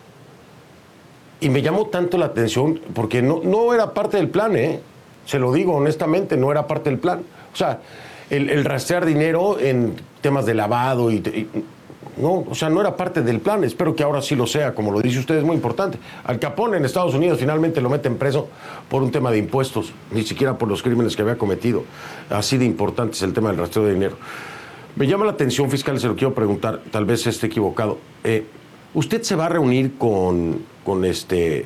Y 1.42 1.50
me 1.50 1.62
llamó 1.62 1.88
tanto 1.88 2.18
la 2.18 2.28
atención 2.28 2.80
porque 2.94 3.22
no, 3.22 3.42
no 3.44 3.74
era 3.74 3.94
parte 3.94 4.16
del 4.16 4.30
plan, 4.30 4.56
¿eh? 4.56 4.80
Se 5.26 5.40
lo 5.40 5.52
digo 5.52 5.76
honestamente, 5.76 6.38
no 6.38 6.50
era 6.52 6.68
parte 6.68 6.90
del 6.90 7.00
plan. 7.00 7.22
O 7.54 7.56
sea, 7.56 7.82
el, 8.30 8.64
rastrear 8.64 9.06
dinero 9.06 9.60
en 9.60 9.96
temas 10.22 10.46
de 10.46 10.54
lavado 10.54 11.12
y 11.12 11.20
no, 12.17 12.45
o 12.50 12.56
sea, 12.56 12.69
no 12.69 12.82
era 12.82 12.95
parte 12.95 13.21
del 13.21 13.39
plan. 13.39 13.63
Espero 13.63 13.95
que 13.95 14.04
ahora 14.04 14.21
sí 14.21 14.36
lo 14.36 14.47
sea, 14.47 14.74
como 14.74 14.91
lo 14.91 15.02
dice 15.02 15.19
usted, 15.19 15.38
es 15.38 15.43
muy 15.43 15.56
importante. 15.56 15.97
Al 16.24 16.39
Capone 16.39 16.78
en 16.78 16.86
Estados 16.86 17.13
Unidos 17.13 17.39
finalmente 17.39 17.82
lo 17.82 17.89
meten 17.89 18.17
preso 18.17 18.47
por 18.89 19.02
un 19.04 19.12
tema 19.12 19.32
de 19.32 19.38
impuestos, 19.38 19.93
ni 20.12 20.24
siquiera 20.24 20.58
por 20.58 20.67
los 20.67 20.84
crímenes 20.84 21.15
que 21.15 21.21
había 21.21 21.38
cometido. 21.38 21.84
Así 22.30 22.58
de 22.58 22.65
importante 22.65 23.15
es 23.15 23.21
el 23.21 23.34
tema 23.34 23.50
del 23.50 23.60
rastreo 23.60 23.86
de 23.86 23.93
dinero. 23.93 24.17
Me 24.95 25.08
llama 25.08 25.26
la 25.26 25.32
atención, 25.32 25.69
fiscal, 25.69 26.00
se 26.00 26.08
lo 26.08 26.15
quiero 26.15 26.34
preguntar, 26.34 26.82
tal 26.91 27.06
vez 27.06 27.26
esté 27.26 27.47
equivocado. 27.47 27.97
Eh, 28.24 28.45
¿Usted 28.93 29.21
se 29.24 29.36
va 29.36 29.45
a 29.45 29.50
reunir 29.50 29.97
con, 29.97 30.63
con 30.84 31.06
este, 31.06 31.65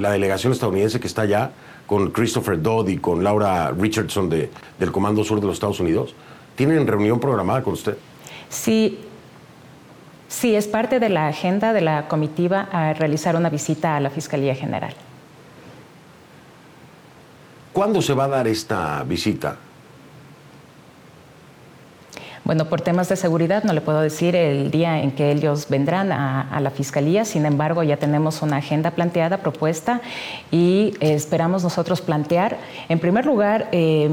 la 0.00 0.10
delegación 0.10 0.52
estadounidense 0.52 0.98
que 0.98 1.06
está 1.06 1.22
allá, 1.22 1.52
con 1.86 2.10
Christopher 2.10 2.60
Dodd 2.60 2.88
y 2.88 2.98
con 2.98 3.22
Laura 3.22 3.70
Richardson 3.70 4.28
de, 4.28 4.50
del 4.78 4.90
Comando 4.90 5.22
Sur 5.22 5.40
de 5.40 5.46
los 5.46 5.54
Estados 5.54 5.78
Unidos? 5.78 6.14
¿Tienen 6.56 6.86
reunión 6.88 7.20
programada 7.20 7.62
con 7.62 7.74
usted? 7.74 7.96
Sí, 8.48 8.98
Sí, 10.30 10.54
es 10.54 10.68
parte 10.68 11.00
de 11.00 11.08
la 11.08 11.26
agenda 11.26 11.72
de 11.72 11.80
la 11.80 12.06
comitiva 12.06 12.68
a 12.70 12.92
realizar 12.92 13.34
una 13.34 13.50
visita 13.50 13.96
a 13.96 14.00
la 14.00 14.10
Fiscalía 14.10 14.54
General. 14.54 14.94
¿Cuándo 17.72 18.00
se 18.00 18.14
va 18.14 18.24
a 18.24 18.28
dar 18.28 18.46
esta 18.46 19.02
visita? 19.02 19.56
Bueno, 22.44 22.66
por 22.66 22.80
temas 22.80 23.08
de 23.08 23.16
seguridad 23.16 23.64
no 23.64 23.72
le 23.72 23.80
puedo 23.80 24.00
decir 24.00 24.36
el 24.36 24.70
día 24.70 25.02
en 25.02 25.10
que 25.10 25.32
ellos 25.32 25.68
vendrán 25.68 26.12
a, 26.12 26.60
la 26.60 26.70
Fiscalía, 26.70 27.24
sin 27.24 27.44
embargo 27.44 27.82
ya 27.82 27.96
tenemos 27.96 28.40
una 28.40 28.58
agenda 28.58 28.92
planteada, 28.92 29.38
propuesta, 29.38 30.00
y 30.52 30.94
esperamos 31.00 31.64
nosotros 31.64 32.00
plantear, 32.00 32.56
en 32.88 33.00
primer 33.00 33.26
lugar, 33.26 33.68
eh, 33.72 34.10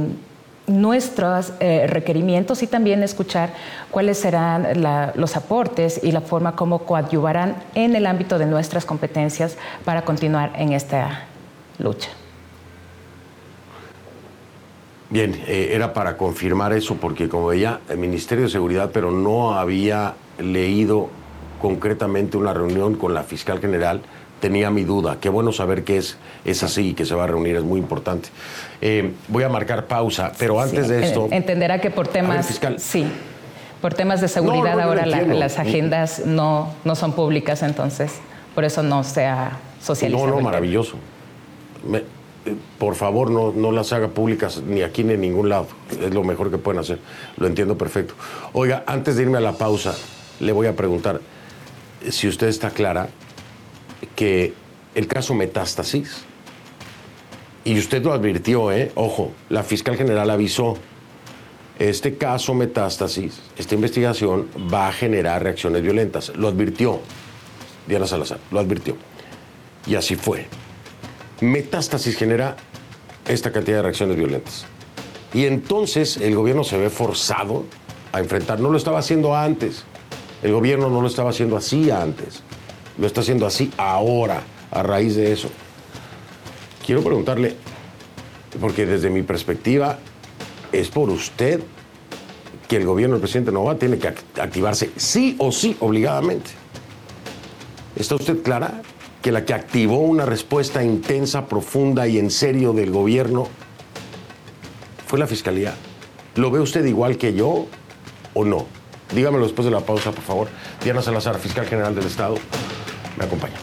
nuestros 0.67 1.53
eh, 1.59 1.87
requerimientos 1.87 2.61
y 2.61 2.67
también 2.67 3.01
escuchar 3.01 3.53
cuáles 3.89 4.19
serán 4.19 4.67
los 5.15 5.35
aportes 5.37 6.01
y 6.03 6.11
la 6.11 6.21
forma 6.21 6.55
como 6.55 6.79
coadyuvarán 6.79 7.55
en 7.73 7.95
el 7.95 8.05
ámbito 8.05 8.37
de 8.37 8.45
nuestras 8.45 8.85
competencias 8.85 9.57
para 9.85 10.03
continuar 10.03 10.51
en 10.55 10.73
esta 10.73 11.25
lucha. 11.79 12.09
Bien, 15.09 15.41
eh, 15.47 15.69
era 15.71 15.93
para 15.93 16.17
confirmar 16.17 16.73
eso 16.73 16.95
porque 16.95 17.29
como 17.29 17.47
veía 17.47 17.79
el 17.87 17.97
Ministerio 17.97 18.43
de 18.43 18.49
Seguridad, 18.49 18.91
pero 18.91 19.09
no 19.09 19.53
había 19.53 20.15
leído 20.37 21.07
concretamente 21.61 22.35
una 22.35 22.53
reunión 22.53 22.95
con 22.95 23.13
la 23.13 23.23
fiscal 23.23 23.59
general 23.59 24.01
tenía 24.39 24.69
mi 24.69 24.83
duda. 24.83 25.17
Qué 25.19 25.29
bueno 25.29 25.51
saber 25.51 25.83
que 25.83 25.97
es, 25.97 26.17
es 26.45 26.63
así, 26.63 26.93
que 26.93 27.05
se 27.05 27.15
va 27.15 27.25
a 27.25 27.27
reunir, 27.27 27.55
es 27.55 27.63
muy 27.63 27.79
importante. 27.79 28.29
Eh, 28.81 29.13
voy 29.27 29.43
a 29.43 29.49
marcar 29.49 29.85
pausa, 29.85 30.31
pero 30.37 30.59
antes 30.59 30.87
de 30.87 31.03
esto... 31.03 31.27
Entenderá 31.31 31.79
que 31.79 31.89
por 31.89 32.07
temas... 32.07 32.47
fiscal. 32.47 32.79
Sí, 32.79 33.05
por 33.81 33.93
temas 33.93 34.21
de 34.21 34.27
seguridad 34.27 34.79
ahora 34.79 35.05
las 35.05 35.59
agendas 35.59 36.25
no, 36.25 36.73
no 36.83 36.95
son 36.95 37.13
públicas, 37.13 37.63
entonces 37.63 38.13
por 38.55 38.63
eso 38.63 38.81
no 38.83 39.03
se 39.03 39.25
ha 39.25 39.51
socializado. 39.81 40.27
No, 40.27 40.35
no, 40.35 40.41
maravilloso. 40.41 40.97
Eh, 41.93 42.03
por 42.79 42.95
favor, 42.95 43.29
no, 43.29 43.51
no 43.51 43.71
las 43.71 43.93
haga 43.93 44.07
públicas 44.07 44.61
ni 44.65 44.81
aquí 44.81 45.03
ni 45.03 45.13
en 45.13 45.21
ningún 45.21 45.49
lado. 45.49 45.67
Es 45.91 46.13
lo 46.13 46.23
mejor 46.23 46.49
que 46.49 46.57
pueden 46.57 46.79
hacer. 46.79 46.99
Lo 47.37 47.45
entiendo 47.45 47.77
perfecto. 47.77 48.15
Oiga, 48.53 48.83
antes 48.87 49.15
de 49.15 49.23
irme 49.23 49.37
a 49.37 49.41
la 49.41 49.53
pausa, 49.53 49.93
le 50.39 50.51
voy 50.53 50.67
a 50.67 50.75
preguntar 50.75 51.21
si 52.09 52.27
usted 52.27 52.47
está 52.47 52.69
clara 52.69 53.09
que 54.15 54.53
el 54.95 55.07
caso 55.07 55.33
Metástasis, 55.33 56.23
y 57.63 57.77
usted 57.77 58.03
lo 58.03 58.13
advirtió, 58.13 58.71
¿eh? 58.71 58.91
ojo, 58.95 59.31
la 59.49 59.61
fiscal 59.63 59.97
general 59.97 60.29
avisó, 60.29 60.77
este 61.79 62.17
caso 62.17 62.53
Metástasis, 62.53 63.41
esta 63.57 63.75
investigación 63.75 64.47
va 64.73 64.87
a 64.87 64.91
generar 64.91 65.43
reacciones 65.43 65.81
violentas. 65.81 66.31
Lo 66.35 66.47
advirtió 66.47 67.01
Diana 67.87 68.07
Salazar, 68.07 68.39
lo 68.51 68.59
advirtió. 68.59 68.95
Y 69.85 69.95
así 69.95 70.15
fue. 70.15 70.47
Metástasis 71.41 72.17
genera 72.17 72.57
esta 73.27 73.51
cantidad 73.51 73.77
de 73.77 73.83
reacciones 73.83 74.17
violentas. 74.17 74.65
Y 75.33 75.45
entonces 75.45 76.17
el 76.17 76.35
gobierno 76.35 76.63
se 76.63 76.77
ve 76.77 76.89
forzado 76.89 77.65
a 78.11 78.19
enfrentar. 78.19 78.59
No 78.59 78.69
lo 78.69 78.77
estaba 78.77 78.99
haciendo 78.99 79.35
antes. 79.35 79.83
El 80.41 80.53
gobierno 80.53 80.89
no 80.89 81.01
lo 81.01 81.07
estaba 81.07 81.29
haciendo 81.29 81.57
así 81.57 81.91
antes 81.91 82.43
lo 82.97 83.07
está 83.07 83.21
haciendo 83.21 83.45
así 83.45 83.71
ahora, 83.77 84.41
a 84.71 84.83
raíz 84.83 85.15
de 85.15 85.31
eso. 85.31 85.49
Quiero 86.85 87.03
preguntarle, 87.03 87.55
porque 88.59 88.85
desde 88.85 89.09
mi 89.09 89.21
perspectiva 89.21 89.99
es 90.71 90.89
por 90.89 91.09
usted 91.09 91.61
que 92.67 92.77
el 92.77 92.85
gobierno 92.85 93.15
del 93.15 93.21
presidente 93.21 93.51
Nova 93.51 93.75
tiene 93.75 93.97
que 93.97 94.07
activarse 94.07 94.91
sí 94.97 95.35
o 95.39 95.51
sí, 95.51 95.77
obligadamente. 95.79 96.51
¿Está 97.95 98.15
usted 98.15 98.41
clara 98.41 98.81
que 99.21 99.31
la 99.31 99.45
que 99.45 99.53
activó 99.53 99.99
una 99.99 100.25
respuesta 100.25 100.83
intensa, 100.83 101.47
profunda 101.47 102.07
y 102.07 102.19
en 102.19 102.29
serio 102.29 102.73
del 102.73 102.91
gobierno 102.91 103.47
fue 105.07 105.19
la 105.19 105.27
fiscalía? 105.27 105.73
¿Lo 106.35 106.51
ve 106.51 106.59
usted 106.59 106.85
igual 106.85 107.17
que 107.17 107.33
yo 107.33 107.67
o 108.33 108.45
no? 108.45 108.67
Dígamelo 109.13 109.43
después 109.45 109.65
de 109.65 109.71
la 109.71 109.79
pausa, 109.79 110.11
por 110.11 110.23
favor. 110.23 110.47
Diana 110.83 111.01
Salazar, 111.01 111.39
fiscal 111.39 111.65
general 111.65 111.95
del 111.95 112.05
Estado 112.05 112.35
me 113.17 113.25
acompaña. 113.25 113.55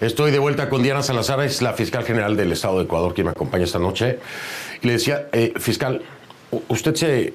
Estoy 0.00 0.30
de 0.30 0.38
vuelta 0.38 0.68
con 0.68 0.82
Diana 0.82 1.02
Salazar, 1.02 1.40
es 1.40 1.60
la 1.60 1.72
fiscal 1.72 2.04
general 2.04 2.36
del 2.36 2.52
Estado 2.52 2.78
de 2.78 2.84
Ecuador, 2.84 3.14
quien 3.14 3.26
me 3.26 3.32
acompaña 3.32 3.64
esta 3.64 3.80
noche. 3.80 4.20
Y 4.80 4.86
le 4.86 4.92
decía, 4.92 5.28
eh, 5.32 5.52
fiscal, 5.56 6.02
usted 6.68 6.94
se, 6.94 7.34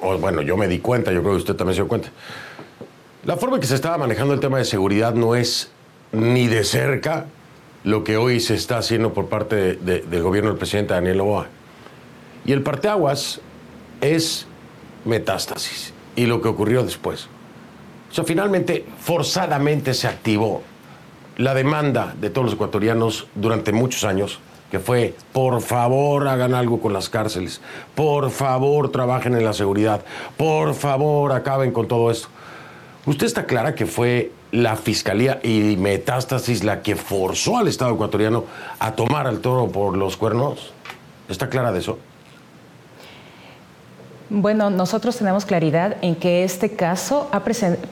bueno, 0.00 0.40
yo 0.40 0.56
me 0.56 0.68
di 0.68 0.78
cuenta, 0.78 1.12
yo 1.12 1.20
creo 1.20 1.32
que 1.34 1.38
usted 1.38 1.54
también 1.54 1.74
se 1.74 1.82
dio 1.82 1.88
cuenta. 1.88 2.08
La 3.24 3.36
forma 3.36 3.56
en 3.56 3.60
que 3.60 3.66
se 3.66 3.74
estaba 3.74 3.98
manejando 3.98 4.32
el 4.32 4.40
tema 4.40 4.56
de 4.56 4.64
seguridad 4.64 5.12
no 5.14 5.34
es 5.34 5.70
ni 6.12 6.46
de 6.46 6.64
cerca 6.64 7.26
lo 7.84 8.04
que 8.04 8.16
hoy 8.16 8.40
se 8.40 8.54
está 8.54 8.78
haciendo 8.78 9.12
por 9.12 9.28
parte 9.28 9.76
del 9.76 10.22
gobierno 10.22 10.50
del 10.50 10.58
presidente 10.58 10.94
Daniel 10.94 11.20
Oboa. 11.20 11.46
Y 12.46 12.52
el 12.52 12.62
parteaguas 12.62 13.40
es 14.00 14.46
metástasis 15.04 15.92
y 16.14 16.26
lo 16.26 16.40
que 16.40 16.48
ocurrió 16.48 16.84
después. 16.84 17.28
O 18.10 18.14
sea, 18.14 18.24
finalmente, 18.24 18.86
forzadamente 19.00 19.92
se 19.94 20.06
activó 20.06 20.62
la 21.36 21.54
demanda 21.54 22.14
de 22.20 22.30
todos 22.30 22.46
los 22.46 22.54
ecuatorianos 22.54 23.26
durante 23.34 23.72
muchos 23.72 24.04
años, 24.04 24.38
que 24.70 24.78
fue, 24.78 25.14
por 25.32 25.60
favor, 25.60 26.28
hagan 26.28 26.54
algo 26.54 26.80
con 26.80 26.92
las 26.92 27.08
cárceles, 27.08 27.60
por 27.94 28.30
favor, 28.30 28.90
trabajen 28.90 29.34
en 29.34 29.44
la 29.44 29.52
seguridad, 29.52 30.02
por 30.36 30.74
favor, 30.74 31.32
acaben 31.32 31.72
con 31.72 31.88
todo 31.88 32.10
esto. 32.10 32.28
¿Usted 33.06 33.26
está 33.26 33.44
clara 33.44 33.74
que 33.74 33.86
fue 33.86 34.32
la 34.52 34.76
Fiscalía 34.76 35.40
y 35.42 35.76
Metástasis 35.76 36.64
la 36.64 36.82
que 36.82 36.96
forzó 36.96 37.58
al 37.58 37.68
Estado 37.68 37.94
ecuatoriano 37.94 38.44
a 38.78 38.92
tomar 38.92 39.26
al 39.26 39.40
toro 39.40 39.68
por 39.68 39.96
los 39.96 40.16
cuernos? 40.16 40.72
¿Está 41.28 41.48
clara 41.48 41.72
de 41.72 41.80
eso? 41.80 41.98
Bueno, 44.28 44.70
nosotros 44.70 45.16
tenemos 45.16 45.44
claridad 45.44 45.98
en 46.02 46.16
que 46.16 46.42
este 46.42 46.70
caso 46.70 47.30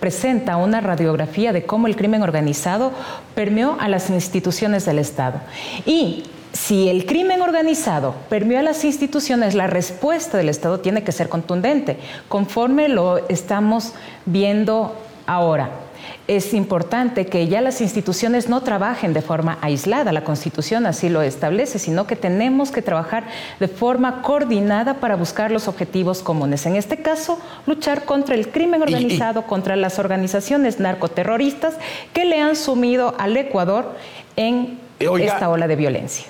presenta 0.01 0.57
una 0.57 0.81
radiografía 0.81 1.53
de 1.53 1.65
cómo 1.65 1.87
el 1.87 1.95
crimen 1.95 2.23
organizado 2.23 2.91
permeó 3.37 3.77
a 3.79 3.89
las 3.89 4.11
instituciones 4.11 4.85
del 4.85 4.99
Estado. 4.99 5.41
Y 5.87 6.25
si 6.53 6.89
el 6.89 7.07
crimen 7.07 7.41
organizado 7.41 8.17
permeó 8.29 8.59
a 8.59 8.63
las 8.63 8.85
instituciones, 8.85 9.55
la 9.55 9.69
respuesta 9.69 10.37
del 10.37 10.49
Estado 10.49 10.81
tiene 10.81 11.05
que 11.05 11.13
ser 11.13 11.29
contundente, 11.29 11.99
conforme 12.29 12.89
lo 12.89 13.29
estamos 13.29 13.93
viendo 14.27 14.97
ahora 15.27 15.84
es 16.27 16.55
importante 16.55 17.27
que 17.27 17.49
ya 17.49 17.61
las 17.61 17.81
instituciones 17.81 18.49
no 18.49 18.63
trabajen 18.63 19.13
de 19.13 19.21
forma 19.21 19.59
aislada, 19.61 20.11
la 20.13 20.25
Constitución 20.25 20.87
así 20.87 21.11
lo 21.11 21.21
establece, 21.21 21.79
sino 21.79 22.07
que 22.07 22.17
tenemos 22.17 22.71
que 22.71 22.81
trabajar 22.81 23.25
de 23.61 23.69
forma 23.69 24.23
coordinada 24.23 24.95
para 25.01 25.17
buscar 25.17 25.51
los 25.51 25.69
objetivos 25.69 26.23
comunes. 26.23 26.65
En 26.65 26.77
este 26.77 26.99
caso, 26.99 27.39
luchar 27.67 28.05
contra 28.05 28.35
el 28.35 28.49
crimen 28.49 28.81
organizado, 28.81 29.43
contra 29.43 29.77
las 29.77 29.99
organizaciones 29.99 30.81
narcoterroristas 30.81 31.75
que 32.15 32.25
le 32.25 32.41
han 32.41 32.57
sumido 32.57 33.15
al 33.19 33.37
Ecuador 33.37 33.93
en 34.37 34.79
esta 34.99 35.51
ola 35.51 35.69
de 35.69 35.77
violencia. 35.77 36.27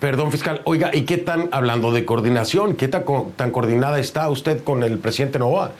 Perdón, 0.00 0.32
fiscal. 0.32 0.62
Oiga, 0.64 0.90
¿y 0.94 1.02
qué 1.02 1.18
tan, 1.18 1.50
hablando 1.52 1.92
de 1.92 2.06
coordinación, 2.06 2.74
qué 2.74 2.88
tan, 2.88 3.04
tan 3.36 3.50
coordinada 3.50 3.98
está 3.98 4.30
usted 4.30 4.64
con 4.64 4.82
el 4.82 4.98
presidente 4.98 5.38
Novoa? 5.38 5.72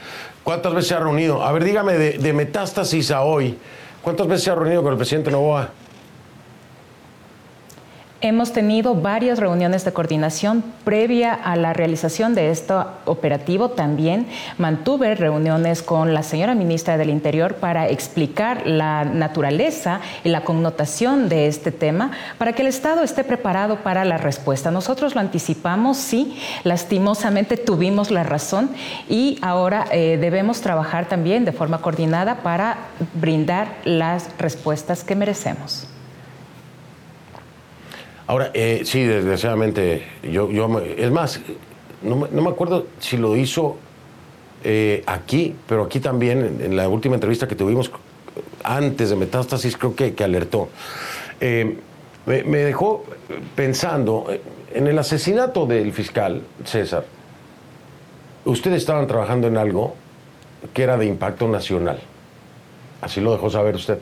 ¿Cuántas 0.44 0.72
veces 0.74 0.88
se 0.88 0.94
ha 0.94 1.00
reunido? 1.00 1.42
A 1.42 1.52
ver, 1.52 1.64
dígame 1.64 1.94
de, 1.94 2.32
metástasis 2.32 3.10
a 3.10 3.22
hoy. 3.22 3.58
¿Cuántas 4.02 4.26
veces 4.26 4.44
se 4.44 4.50
ha 4.50 4.54
reunido 4.54 4.82
con 4.82 4.92
el 4.92 4.98
presidente 4.98 5.30
Novoa? 5.30 5.70
Hemos 8.22 8.52
tenido 8.52 8.94
varias 8.94 9.38
reuniones 9.38 9.86
de 9.86 9.94
coordinación 9.94 10.62
previa 10.84 11.32
a 11.32 11.56
la 11.56 11.72
realización 11.72 12.34
de 12.34 12.50
este 12.50 12.74
operativo. 13.06 13.70
También 13.70 14.26
mantuve 14.58 15.14
reuniones 15.14 15.82
con 15.82 16.12
la 16.12 16.22
señora 16.22 16.54
ministra 16.54 16.98
del 16.98 17.08
Interior 17.08 17.54
para 17.54 17.88
explicar 17.88 18.66
la 18.66 19.06
naturaleza 19.06 20.00
y 20.22 20.28
la 20.28 20.44
connotación 20.44 21.30
de 21.30 21.46
este 21.46 21.72
tema 21.72 22.10
para 22.36 22.52
que 22.52 22.60
el 22.60 22.68
Estado 22.68 23.02
esté 23.02 23.24
preparado 23.24 23.76
para 23.76 24.04
la 24.04 24.18
respuesta. 24.18 24.70
Nosotros 24.70 25.14
lo 25.14 25.22
anticipamos, 25.22 25.96
sí, 25.96 26.38
lastimosamente 26.62 27.56
tuvimos 27.56 28.10
la 28.10 28.22
razón 28.22 28.68
y 29.08 29.38
ahora 29.40 29.86
eh, 29.92 30.18
debemos 30.20 30.60
trabajar 30.60 31.08
también 31.08 31.46
de 31.46 31.52
forma 31.52 31.80
coordinada 31.80 32.42
para 32.42 32.76
brindar 33.14 33.78
las 33.86 34.28
respuestas 34.36 35.04
que 35.04 35.16
merecemos. 35.16 35.86
Ahora, 38.30 38.52
eh, 38.54 38.82
sí, 38.84 39.02
desgraciadamente, 39.02 40.06
yo, 40.22 40.52
yo 40.52 40.78
es 40.78 41.10
más, 41.10 41.40
no, 42.00 42.14
me 42.14 42.48
acuerdo 42.48 42.86
si 43.00 43.16
lo 43.16 43.36
hizo 43.36 43.76
eh, 44.62 45.02
aquí, 45.04 45.56
pero 45.66 45.82
aquí 45.82 45.98
también, 45.98 46.60
en, 46.60 46.76
la 46.76 46.88
última 46.88 47.16
entrevista 47.16 47.48
que 47.48 47.56
tuvimos 47.56 47.90
antes 48.62 49.10
de 49.10 49.16
Metástasis, 49.16 49.76
creo 49.76 49.96
que, 49.96 50.14
que 50.14 50.22
alertó. 50.22 50.68
Eh, 51.40 51.76
me, 52.24 52.44
me, 52.44 52.58
dejó 52.58 53.04
pensando 53.56 54.28
en 54.72 54.86
el 54.86 54.96
asesinato 54.96 55.66
del 55.66 55.92
fiscal 55.92 56.42
César. 56.64 57.06
Ustedes 58.44 58.76
estaban 58.76 59.08
trabajando 59.08 59.48
en 59.48 59.56
algo 59.56 59.96
que 60.72 60.84
era 60.84 60.96
de 60.96 61.06
impacto 61.06 61.48
nacional. 61.48 61.98
Así 63.00 63.20
lo 63.20 63.32
dejó 63.32 63.50
saber 63.50 63.74
usted. 63.74 63.98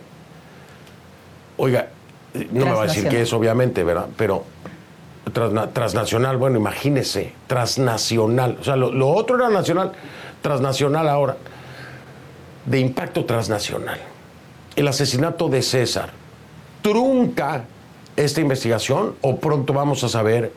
Oiga, 1.56 1.88
no 2.50 2.66
me 2.66 2.72
va 2.72 2.82
a 2.82 2.86
decir 2.86 3.08
que 3.08 3.22
es, 3.22 3.32
obviamente, 3.32 3.84
¿verdad? 3.84 4.08
Pero 4.16 4.44
transnacional, 5.30 6.36
bueno, 6.36 6.58
imagínese, 6.58 7.32
transnacional. 7.46 8.58
O 8.60 8.64
sea, 8.64 8.76
lo, 8.76 9.08
otro 9.08 9.36
era 9.36 9.48
nacional, 9.48 9.92
transnacional 10.42 11.08
ahora. 11.08 11.36
De 12.64 12.78
impacto 12.80 13.24
transnacional. 13.24 13.98
El 14.76 14.88
asesinato 14.88 15.48
de 15.48 15.62
César 15.62 16.10
trunca 16.82 17.64
esta 18.16 18.40
investigación 18.40 19.14
o 19.20 19.36
pronto 19.36 19.72
vamos 19.72 20.04
a 20.04 20.08
saber 20.08 20.52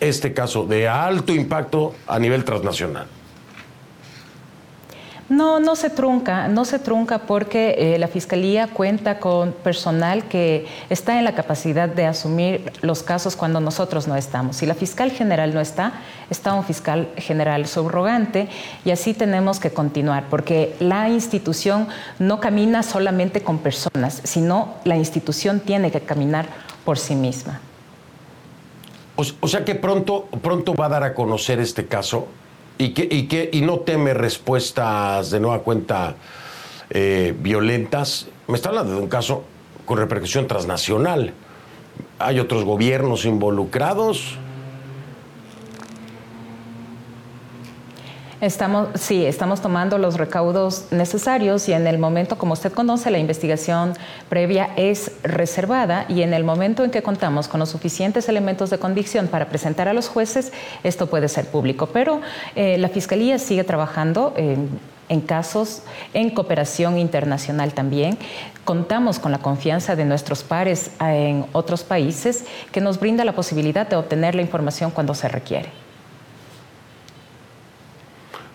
este 0.00 0.32
caso 0.32 0.64
de 0.64 0.88
alto 0.88 1.32
impacto 1.32 1.94
a 2.06 2.18
nivel 2.18 2.44
transnacional. 2.44 3.06
No, 5.34 5.58
no 5.58 5.74
se 5.74 5.90
trunca, 5.90 6.46
no 6.46 6.64
se 6.64 6.78
trunca 6.78 7.18
porque 7.18 7.74
eh, 7.76 7.98
la 7.98 8.06
Fiscalía 8.06 8.68
cuenta 8.68 9.18
con 9.18 9.50
personal 9.52 10.28
que 10.28 10.66
está 10.90 11.18
en 11.18 11.24
la 11.24 11.34
capacidad 11.34 11.88
de 11.88 12.06
asumir 12.06 12.70
los 12.82 13.02
casos 13.02 13.34
cuando 13.34 13.58
nosotros 13.58 14.06
no 14.06 14.14
estamos. 14.14 14.56
Si 14.56 14.66
la 14.66 14.76
fiscal 14.76 15.10
general 15.10 15.52
no 15.52 15.60
está, 15.60 15.94
está 16.30 16.54
un 16.54 16.62
fiscal 16.62 17.08
general 17.16 17.66
subrogante 17.66 18.48
y 18.84 18.92
así 18.92 19.12
tenemos 19.12 19.58
que 19.58 19.72
continuar 19.72 20.26
porque 20.30 20.76
la 20.78 21.08
institución 21.08 21.88
no 22.20 22.38
camina 22.38 22.84
solamente 22.84 23.42
con 23.42 23.58
personas, 23.58 24.20
sino 24.22 24.74
la 24.84 24.96
institución 24.96 25.58
tiene 25.58 25.90
que 25.90 26.00
caminar 26.00 26.46
por 26.84 26.96
sí 26.96 27.16
misma. 27.16 27.60
O, 29.16 29.48
sea 29.48 29.64
que 29.64 29.74
pronto, 29.74 30.26
pronto 30.42 30.74
va 30.74 30.86
a 30.86 30.90
dar 30.90 31.02
a 31.02 31.14
conocer 31.14 31.58
este 31.58 31.86
caso 31.86 32.28
y, 32.78 32.90
que, 32.90 33.08
y, 33.10 33.26
que, 33.28 33.50
y 33.52 33.60
no 33.60 33.80
teme 33.80 34.14
respuestas 34.14 35.30
de 35.30 35.40
nueva 35.40 35.60
cuenta 35.60 36.16
eh, 36.90 37.34
violentas. 37.38 38.28
Me 38.46 38.56
está 38.56 38.70
hablando 38.70 38.94
de 38.94 39.00
un 39.00 39.08
caso 39.08 39.44
con 39.84 39.98
repercusión 39.98 40.46
transnacional. 40.46 41.32
Hay 42.18 42.40
otros 42.40 42.64
gobiernos 42.64 43.24
involucrados. 43.24 44.38
Estamos, 48.44 48.88
sí, 49.00 49.24
estamos 49.24 49.62
tomando 49.62 49.96
los 49.96 50.18
recaudos 50.18 50.88
necesarios 50.90 51.66
y 51.70 51.72
en 51.72 51.86
el 51.86 51.96
momento, 51.96 52.36
como 52.36 52.52
usted 52.52 52.70
conoce, 52.70 53.10
la 53.10 53.16
investigación 53.16 53.94
previa 54.28 54.68
es 54.76 55.12
reservada 55.22 56.04
y 56.10 56.20
en 56.20 56.34
el 56.34 56.44
momento 56.44 56.84
en 56.84 56.90
que 56.90 57.02
contamos 57.02 57.48
con 57.48 57.58
los 57.58 57.70
suficientes 57.70 58.28
elementos 58.28 58.68
de 58.68 58.76
convicción 58.76 59.28
para 59.28 59.48
presentar 59.48 59.88
a 59.88 59.94
los 59.94 60.08
jueces, 60.08 60.52
esto 60.82 61.06
puede 61.06 61.28
ser 61.28 61.46
público. 61.46 61.86
Pero 61.86 62.20
eh, 62.54 62.76
la 62.76 62.90
Fiscalía 62.90 63.38
sigue 63.38 63.64
trabajando. 63.64 64.34
en 64.36 65.20
casos 65.20 65.82
en 66.14 66.30
cooperación 66.30 66.98
internacional 66.98 67.72
también. 67.72 68.18
Contamos 68.64 69.18
con 69.18 69.32
la 69.32 69.38
confianza 69.38 69.96
de 69.96 70.06
nuestros 70.06 70.42
pares 70.42 70.90
en 70.98 71.44
otros 71.52 71.82
países 71.82 72.44
que 72.72 72.80
nos 72.80 72.98
brinda 72.98 73.22
la 73.24 73.34
posibilidad 73.34 73.86
de 73.86 73.96
obtener 73.96 74.34
la 74.34 74.40
información 74.40 74.90
cuando 74.90 75.14
se 75.14 75.28
requiere. 75.28 75.83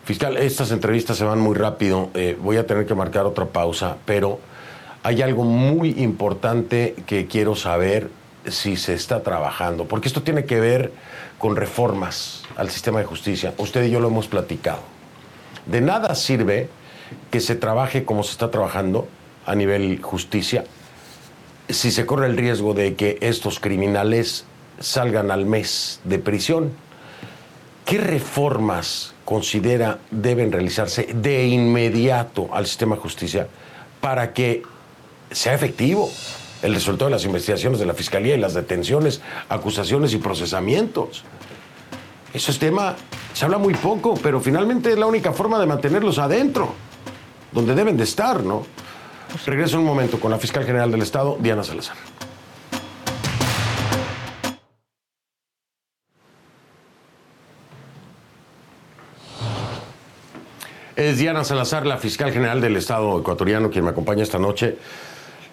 Fiscal, 0.10 0.38
estas 0.38 0.72
entrevistas 0.72 1.18
se 1.18 1.24
van 1.24 1.40
muy 1.40 1.54
rápido. 1.54 2.10
Eh, 2.16 2.36
voy 2.42 2.58
a 2.58 2.66
tener 2.66 2.88
que 2.88 2.96
marcar 2.96 3.28
otra 3.28 3.46
pausa, 3.46 3.98
pero 4.06 4.40
hay 5.04 5.22
algo 5.22 5.44
muy 5.44 6.02
importante 6.02 6.96
que 7.06 7.28
quiero 7.28 7.56
saber 7.56 8.10
si 8.48 8.76
se 8.76 8.96
está 8.96 9.22
trabajando, 9.22 9.86
porque 9.86 10.08
esto 10.08 10.24
tiene 10.24 10.46
que 10.46 10.60
ver 10.60 10.92
con 11.38 11.56
reformas 11.56 12.42
al 12.56 12.72
sistema 12.72 12.98
de 12.98 13.06
justicia. 13.06 13.54
Usted 13.60 13.84
y 13.84 13.92
yo 13.92 14.00
lo 14.00 14.08
hemos 14.08 14.28
platicado. 14.28 14.80
De 15.68 15.80
nada 15.80 16.16
sirve 16.16 16.70
que 17.30 17.40
se 17.40 17.54
trabaje 17.54 18.04
como 18.04 18.24
se 18.24 18.32
está 18.32 18.50
trabajando 18.50 19.08
a 19.46 19.54
nivel 19.54 20.02
justicia 20.02 20.64
si 21.70 21.92
se 21.92 22.08
corre 22.08 22.26
el 22.26 22.36
riesgo 22.36 22.74
de 22.74 22.96
que 22.96 23.20
estos 23.22 23.60
criminales 23.60 24.46
salgan 24.80 25.30
al 25.30 25.46
mes 25.46 26.00
de 26.04 26.18
prisión. 26.18 26.72
¿Qué 27.86 28.00
reformas 28.00 29.14
considera 29.30 30.00
deben 30.10 30.52
realizarse 30.52 31.04
de 31.14 31.46
inmediato 31.46 32.50
al 32.52 32.66
sistema 32.66 32.96
de 32.96 33.02
justicia 33.02 33.48
para 34.02 34.34
que 34.34 34.64
sea 35.30 35.54
efectivo 35.54 36.10
el 36.64 36.74
resultado 36.74 37.06
de 37.06 37.12
las 37.12 37.26
investigaciones 37.26 37.80
de 37.80 37.86
la 37.86 37.94
Fiscalía 37.94 38.34
y 38.34 38.40
las 38.40 38.56
detenciones, 38.56 39.22
acusaciones 39.48 40.16
y 40.16 40.18
procesamientos. 40.18 41.24
Ese 42.34 42.52
tema 42.54 42.96
se 43.34 43.46
habla 43.46 43.60
muy 43.60 43.76
poco, 43.76 44.16
pero 44.16 44.42
finalmente 44.42 44.90
es 44.90 44.98
la 44.98 45.06
única 45.06 45.32
forma 45.32 45.60
de 45.60 45.68
mantenerlos 45.68 46.18
adentro, 46.18 46.74
donde 47.52 47.76
deben 47.76 47.98
de 47.98 48.06
estar, 48.06 48.44
¿no? 48.44 48.66
Regreso 49.46 49.78
un 49.78 49.86
momento 49.86 50.20
con 50.20 50.32
la 50.32 50.40
fiscal 50.40 50.66
general 50.66 50.90
del 50.90 51.04
Estado, 51.04 51.38
Diana 51.40 51.64
Salazar. 51.64 51.98
Es 61.00 61.18
Diana 61.18 61.46
Salazar, 61.46 61.86
la 61.86 61.98
fiscal 61.98 62.34
general 62.34 62.60
del 62.60 62.76
Estado 62.76 63.22
ecuatoriano, 63.22 63.70
quien 63.70 63.86
me 63.86 63.92
acompaña 63.92 64.22
esta 64.22 64.38
noche. 64.38 64.76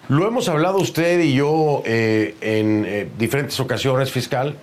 Lo 0.09 0.27
hemos 0.27 0.49
hablado 0.49 0.77
usted 0.77 1.21
y 1.21 1.35
yo 1.35 1.83
eh, 1.85 2.35
en 2.41 2.83
eh, 2.85 3.09
diferentes 3.17 3.57
ocasiones, 3.61 4.11
fiscal. 4.11 4.57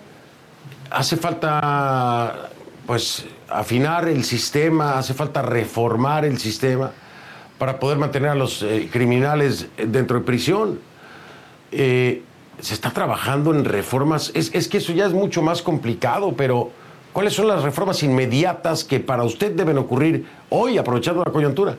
Hace 0.91 1.17
falta, 1.17 2.51
pues, 2.87 3.25
afinar 3.49 4.11
el 4.11 4.25
sistema, 4.25 4.99
hace 4.99 5.15
falta 5.15 5.41
reformar 5.41 6.27
el 6.27 6.37
sistema 6.37 6.91
para 7.57 7.81
poder 7.81 7.97
mantener 7.97 8.29
a 8.29 8.35
los 8.35 8.63
eh, 8.63 8.91
criminales 8.93 9.69
dentro 9.79 10.19
de 10.19 10.27
prisión. 10.27 10.81
se 11.71 12.21
está 12.61 12.91
trabajando 12.91 13.55
en 13.55 13.65
reformas. 13.65 14.33
Es, 14.35 14.51
es 14.53 14.69
que 14.69 14.77
eso 14.77 14.93
ya 14.93 15.07
es 15.07 15.15
mucho 15.15 15.41
más 15.41 15.63
complicado, 15.63 16.35
pero 16.37 16.73
¿Cuáles 17.15 17.35
son 17.35 17.47
las 17.47 17.63
reformas 17.63 18.03
inmediatas 18.03 18.83
que 18.83 18.99
para 18.99 19.23
usted 19.23 19.53
deben 19.53 19.79
ocurrir 19.79 20.27
hoy, 20.51 20.79
aprovechando 20.79 21.23
la 21.25 21.31
coyuntura? 21.31 21.77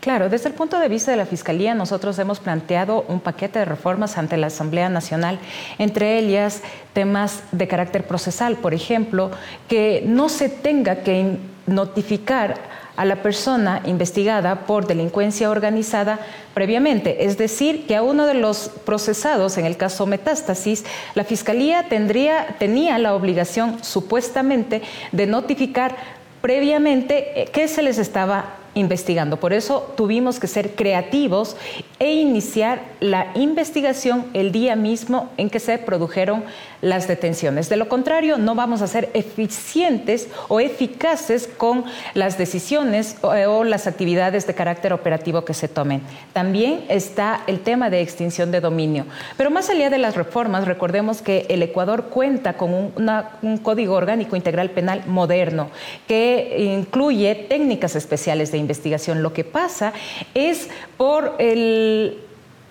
Claro, 0.00 0.30
desde 0.30 0.48
el 0.48 0.54
punto 0.54 0.78
de 0.78 0.88
vista 0.88 1.10
de 1.10 1.18
la 1.18 1.26
Fiscalía, 1.26 1.74
nosotros 1.74 2.18
hemos 2.18 2.40
planteado 2.40 3.04
un 3.06 3.20
paquete 3.20 3.58
de 3.58 3.66
reformas 3.66 4.16
ante 4.16 4.38
la 4.38 4.46
Asamblea 4.46 4.88
Nacional, 4.88 5.38
entre 5.76 6.18
ellas 6.18 6.62
temas 6.94 7.42
de 7.52 7.68
carácter 7.68 8.06
procesal, 8.06 8.56
por 8.56 8.72
ejemplo, 8.72 9.30
que 9.68 10.02
no 10.06 10.30
se 10.30 10.48
tenga 10.48 11.02
que 11.02 11.36
notificar 11.66 12.56
a 12.96 13.04
la 13.04 13.22
persona 13.22 13.82
investigada 13.84 14.66
por 14.66 14.86
delincuencia 14.86 15.50
organizada 15.50 16.20
previamente. 16.54 17.24
Es 17.24 17.36
decir, 17.36 17.86
que 17.86 17.96
a 17.96 18.02
uno 18.02 18.26
de 18.26 18.34
los 18.34 18.70
procesados, 18.84 19.58
en 19.58 19.66
el 19.66 19.76
caso 19.76 20.06
Metástasis, 20.06 20.84
la 21.14 21.24
Fiscalía 21.24 21.88
tendría, 21.88 22.56
tenía 22.58 22.98
la 22.98 23.14
obligación 23.14 23.82
supuestamente 23.82 24.82
de 25.12 25.26
notificar 25.26 25.96
previamente 26.40 27.40
eh, 27.40 27.48
qué 27.52 27.68
se 27.68 27.82
les 27.82 27.98
estaba 27.98 28.56
investigando. 28.74 29.38
Por 29.38 29.52
eso 29.52 29.92
tuvimos 29.96 30.40
que 30.40 30.46
ser 30.46 30.74
creativos 30.74 31.56
e 31.98 32.12
iniciar 32.14 32.82
la 33.00 33.28
investigación 33.34 34.26
el 34.34 34.52
día 34.52 34.76
mismo 34.76 35.30
en 35.36 35.48
que 35.48 35.60
se 35.60 35.78
produjeron 35.78 36.44
las 36.84 37.08
detenciones. 37.08 37.70
De 37.70 37.76
lo 37.76 37.88
contrario, 37.88 38.36
no 38.36 38.54
vamos 38.54 38.82
a 38.82 38.86
ser 38.86 39.08
eficientes 39.14 40.28
o 40.48 40.60
eficaces 40.60 41.48
con 41.48 41.84
las 42.12 42.36
decisiones 42.36 43.16
o, 43.22 43.64
las 43.64 43.86
actividades 43.86 44.46
de 44.46 44.54
carácter 44.54 44.92
operativo 44.92 45.46
que 45.46 45.54
se 45.54 45.66
tomen. 45.66 46.02
También 46.34 46.84
está 46.88 47.42
el 47.46 47.60
tema 47.60 47.88
de 47.88 48.02
extinción 48.02 48.50
de 48.50 48.60
dominio. 48.60 49.06
Pero 49.38 49.50
más 49.50 49.70
allá 49.70 49.88
de 49.88 49.96
las 49.96 50.14
reformas, 50.14 50.66
recordemos 50.66 51.22
que 51.22 51.46
el 51.48 51.62
Ecuador 51.62 52.04
cuenta 52.10 52.58
con 52.58 52.74
un 52.74 53.58
código 53.58 53.94
orgánico 53.94 54.36
integral 54.36 54.70
penal 54.70 55.04
moderno 55.06 55.70
que 56.06 56.56
incluye 56.58 57.46
técnicas 57.48 57.96
especiales 57.96 58.52
de 58.52 58.58
investigación. 58.58 59.22
Lo 59.22 59.32
que 59.32 59.44
pasa 59.44 59.94
es 60.34 60.68
por 60.98 61.36
el 61.38 62.23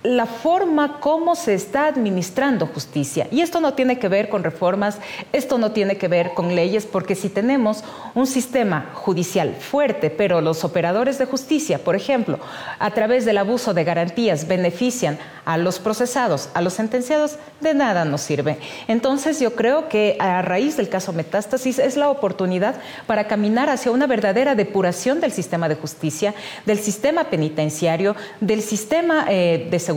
la 0.04 0.26
forma 0.26 1.00
como 1.00 1.34
se 1.36 1.54
está 1.54 1.88
administrando 1.88 2.68
justicia. 2.68 3.28
Y 3.32 3.42
esto 3.42 3.62
no 3.62 3.74
tiene 3.74 4.00
que 4.00 4.10
ver 4.10 4.28
con 4.28 4.44
reformas, 4.44 4.98
esto 5.32 5.58
no 5.58 5.72
tiene 5.72 5.98
que 5.98 6.10
ver 6.10 6.34
con 6.34 6.56
leyes, 6.56 6.86
porque 6.86 7.16
si 7.16 7.30
tenemos 7.30 7.84
un 8.14 8.28
sistema 8.28 8.92
judicial 8.94 9.56
fuerte, 9.56 10.10
pero 10.10 10.42
los 10.42 10.66
operadores 10.66 11.18
de 11.18 11.26
justicia, 11.26 11.80
por 11.80 11.96
ejemplo, 11.96 12.40
a 12.80 12.92
través 12.92 13.24
del 13.24 13.38
abuso 13.38 13.74
de 13.74 13.86
garantías 13.86 14.48
benefician 14.48 15.18
a 15.46 15.58
los 15.58 15.80
procesados, 15.80 16.50
a 16.54 16.62
los 16.62 16.74
sentenciados, 16.74 17.38
de 17.62 17.74
nada 17.74 18.04
nos 18.06 18.22
sirve. 18.22 18.58
Entonces 18.88 19.40
yo 19.40 19.56
creo 19.56 19.88
que 19.88 20.18
a 20.20 20.42
raíz 20.42 20.78
del 20.78 20.90
caso 20.90 21.14
Metástasis 21.14 21.80
es 21.80 21.96
la 21.96 22.10
oportunidad 22.10 22.76
para 23.08 23.28
caminar 23.28 23.70
hacia 23.70 23.92
una 23.92 24.08
verdadera 24.08 24.56
depuración 24.56 25.22
del 25.22 25.32
sistema 25.32 25.70
de 25.70 25.76
justicia, 25.76 26.34
del 26.66 26.80
sistema 26.80 27.26
penitenciario, 27.26 28.16
del 28.42 28.62
sistema 28.62 29.26
eh, 29.30 29.68
de 29.70 29.80
seguridad, 29.80 29.93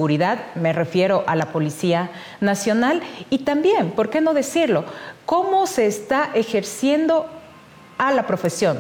me 0.54 0.72
refiero 0.72 1.24
a 1.26 1.36
la 1.36 1.52
Policía 1.52 2.10
Nacional, 2.40 3.02
y 3.30 3.38
también, 3.38 3.90
¿por 3.90 4.10
qué 4.10 4.20
no 4.20 4.34
decirlo?, 4.34 4.84
cómo 5.24 5.66
se 5.66 5.86
está 5.86 6.30
ejerciendo 6.34 7.26
a 7.98 8.12
la 8.12 8.26
profesión 8.26 8.78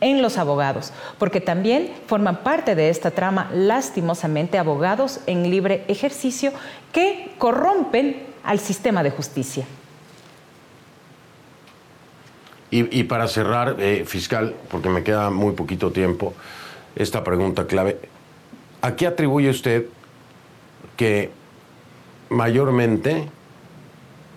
en 0.00 0.20
los 0.20 0.38
abogados, 0.38 0.92
porque 1.18 1.40
también 1.40 1.92
forman 2.06 2.42
parte 2.42 2.74
de 2.74 2.90
esta 2.90 3.10
trama, 3.10 3.50
lastimosamente, 3.52 4.58
abogados 4.58 5.20
en 5.26 5.50
libre 5.50 5.84
ejercicio 5.88 6.52
que 6.92 7.32
corrompen 7.38 8.22
al 8.42 8.58
sistema 8.58 9.02
de 9.02 9.10
justicia. 9.10 9.64
Y, 12.70 13.04
para 13.04 13.28
cerrar, 13.28 13.76
eh, 13.78 14.04
fiscal, 14.04 14.52
porque 14.68 14.88
me 14.88 15.04
queda 15.04 15.30
muy 15.30 15.52
poquito 15.52 15.92
tiempo, 15.92 16.34
esta 16.96 17.22
pregunta 17.22 17.68
clave, 17.68 18.00
¿a 18.82 18.96
qué 18.96 19.06
atribuye 19.06 19.48
usted 19.48 19.86
que 20.96 21.30
mayormente 22.30 23.28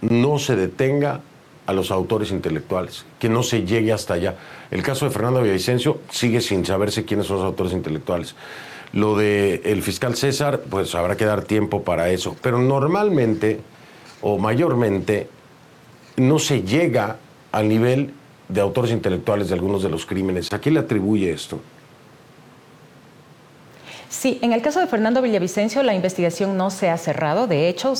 no 0.01 0.39
se 0.39 0.55
detenga 0.55 1.21
a 1.65 1.73
los 1.73 1.91
autores 1.91 2.31
intelectuales, 2.31 3.05
que 3.19 3.29
no 3.29 3.43
se 3.43 3.65
llegue 3.65 3.91
hasta 3.91 4.13
allá. 4.13 4.35
El 4.71 4.83
caso 4.83 5.05
de 5.05 5.11
Fernando 5.11 5.41
Villavicencio 5.41 5.99
sigue 6.09 6.41
sin 6.41 6.65
saberse 6.65 7.05
quiénes 7.05 7.27
son 7.27 7.37
los 7.37 7.45
autores 7.45 7.73
intelectuales. 7.73 8.35
Lo 8.93 9.17
de 9.17 9.61
el 9.65 9.83
fiscal 9.83 10.15
César, 10.15 10.61
pues 10.69 10.95
habrá 10.95 11.17
que 11.17 11.25
dar 11.25 11.43
tiempo 11.43 11.83
para 11.83 12.09
eso. 12.09 12.37
Pero 12.41 12.57
normalmente 12.59 13.59
o 14.21 14.37
mayormente 14.37 15.29
no 16.15 16.39
se 16.39 16.61
llega 16.61 17.17
al 17.51 17.67
nivel 17.67 18.13
de 18.47 18.61
autores 18.61 18.91
intelectuales 18.91 19.49
de 19.49 19.55
algunos 19.55 19.83
de 19.83 19.89
los 19.89 20.05
crímenes. 20.05 20.51
¿A 20.53 20.59
quién 20.59 20.75
le 20.75 20.79
atribuye 20.79 21.31
esto? 21.31 21.59
Sí, 24.09 24.39
en 24.41 24.53
el 24.53 24.61
caso 24.61 24.79
de 24.79 24.87
Fernando 24.87 25.21
Villavicencio 25.21 25.83
la 25.83 25.93
investigación 25.93 26.55
no 26.55 26.69
se 26.69 26.89
ha 26.89 26.97
cerrado, 26.97 27.45
de 27.45 27.67
hecho 27.67 27.93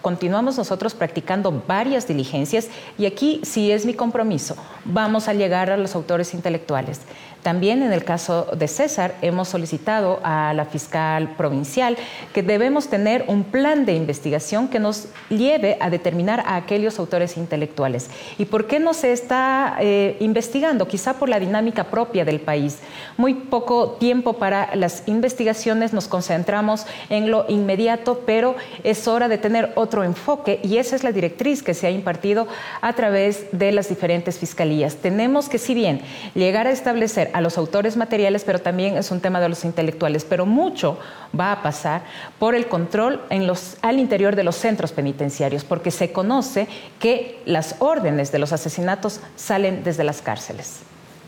continuamos 0.00 0.56
nosotros 0.56 0.94
practicando 0.94 1.62
varias 1.66 2.08
diligencias 2.08 2.68
y 2.96 3.04
aquí 3.04 3.42
sí 3.44 3.70
es 3.70 3.84
mi 3.84 3.92
compromiso, 3.92 4.56
vamos 4.86 5.28
a 5.28 5.34
llegar 5.34 5.70
a 5.70 5.76
los 5.76 5.94
autores 5.94 6.32
intelectuales. 6.32 7.00
También 7.42 7.82
en 7.82 7.92
el 7.92 8.04
caso 8.04 8.48
de 8.54 8.68
César 8.68 9.14
hemos 9.22 9.48
solicitado 9.48 10.20
a 10.22 10.52
la 10.52 10.66
fiscal 10.66 11.36
provincial 11.36 11.96
que 12.34 12.42
debemos 12.42 12.88
tener 12.88 13.24
un 13.28 13.44
plan 13.44 13.86
de 13.86 13.94
investigación 13.94 14.68
que 14.68 14.78
nos 14.78 15.08
lleve 15.30 15.78
a 15.80 15.88
determinar 15.88 16.40
a 16.40 16.56
aquellos 16.56 16.98
autores 16.98 17.36
intelectuales. 17.36 18.10
¿Y 18.36 18.44
por 18.44 18.66
qué 18.66 18.78
no 18.78 18.92
se 18.92 19.12
está 19.12 19.76
eh, 19.80 20.16
investigando? 20.20 20.86
Quizá 20.86 21.14
por 21.14 21.28
la 21.28 21.40
dinámica 21.40 21.84
propia 21.84 22.24
del 22.24 22.40
país. 22.40 22.78
Muy 23.16 23.34
poco 23.34 23.92
tiempo 23.92 24.34
para 24.34 24.74
las 24.76 25.04
investigaciones, 25.06 25.92
nos 25.92 26.08
concentramos 26.08 26.86
en 27.08 27.30
lo 27.30 27.46
inmediato, 27.48 28.22
pero 28.26 28.54
es 28.84 29.08
hora 29.08 29.28
de 29.28 29.38
tener 29.38 29.72
otro 29.76 30.04
enfoque 30.04 30.60
y 30.62 30.76
esa 30.76 30.94
es 30.96 31.04
la 31.04 31.12
directriz 31.12 31.62
que 31.62 31.74
se 31.74 31.86
ha 31.86 31.90
impartido 31.90 32.46
a 32.82 32.92
través 32.92 33.46
de 33.52 33.72
las 33.72 33.88
diferentes 33.88 34.38
fiscalías. 34.38 34.96
Tenemos 34.96 35.48
que, 35.48 35.58
si 35.58 35.74
bien 35.74 36.02
llegar 36.34 36.66
a 36.66 36.70
establecer 36.70 37.29
a 37.32 37.40
los 37.40 37.58
autores 37.58 37.96
materiales, 37.96 38.44
pero 38.44 38.60
también 38.60 38.96
es 38.96 39.10
un 39.10 39.20
tema 39.20 39.40
de 39.40 39.48
los 39.48 39.64
intelectuales. 39.64 40.24
Pero 40.24 40.46
mucho 40.46 40.98
va 41.38 41.52
a 41.52 41.62
pasar 41.62 42.02
por 42.38 42.54
el 42.54 42.66
control 42.66 43.20
en 43.30 43.46
los, 43.46 43.76
al 43.82 43.98
interior 43.98 44.36
de 44.36 44.44
los 44.44 44.56
centros 44.56 44.92
penitenciarios, 44.92 45.64
porque 45.64 45.90
se 45.90 46.12
conoce 46.12 46.68
que 46.98 47.40
las 47.46 47.76
órdenes 47.78 48.32
de 48.32 48.38
los 48.38 48.52
asesinatos 48.52 49.20
salen 49.36 49.82
desde 49.84 50.04
las 50.04 50.22
cárceles. 50.22 50.80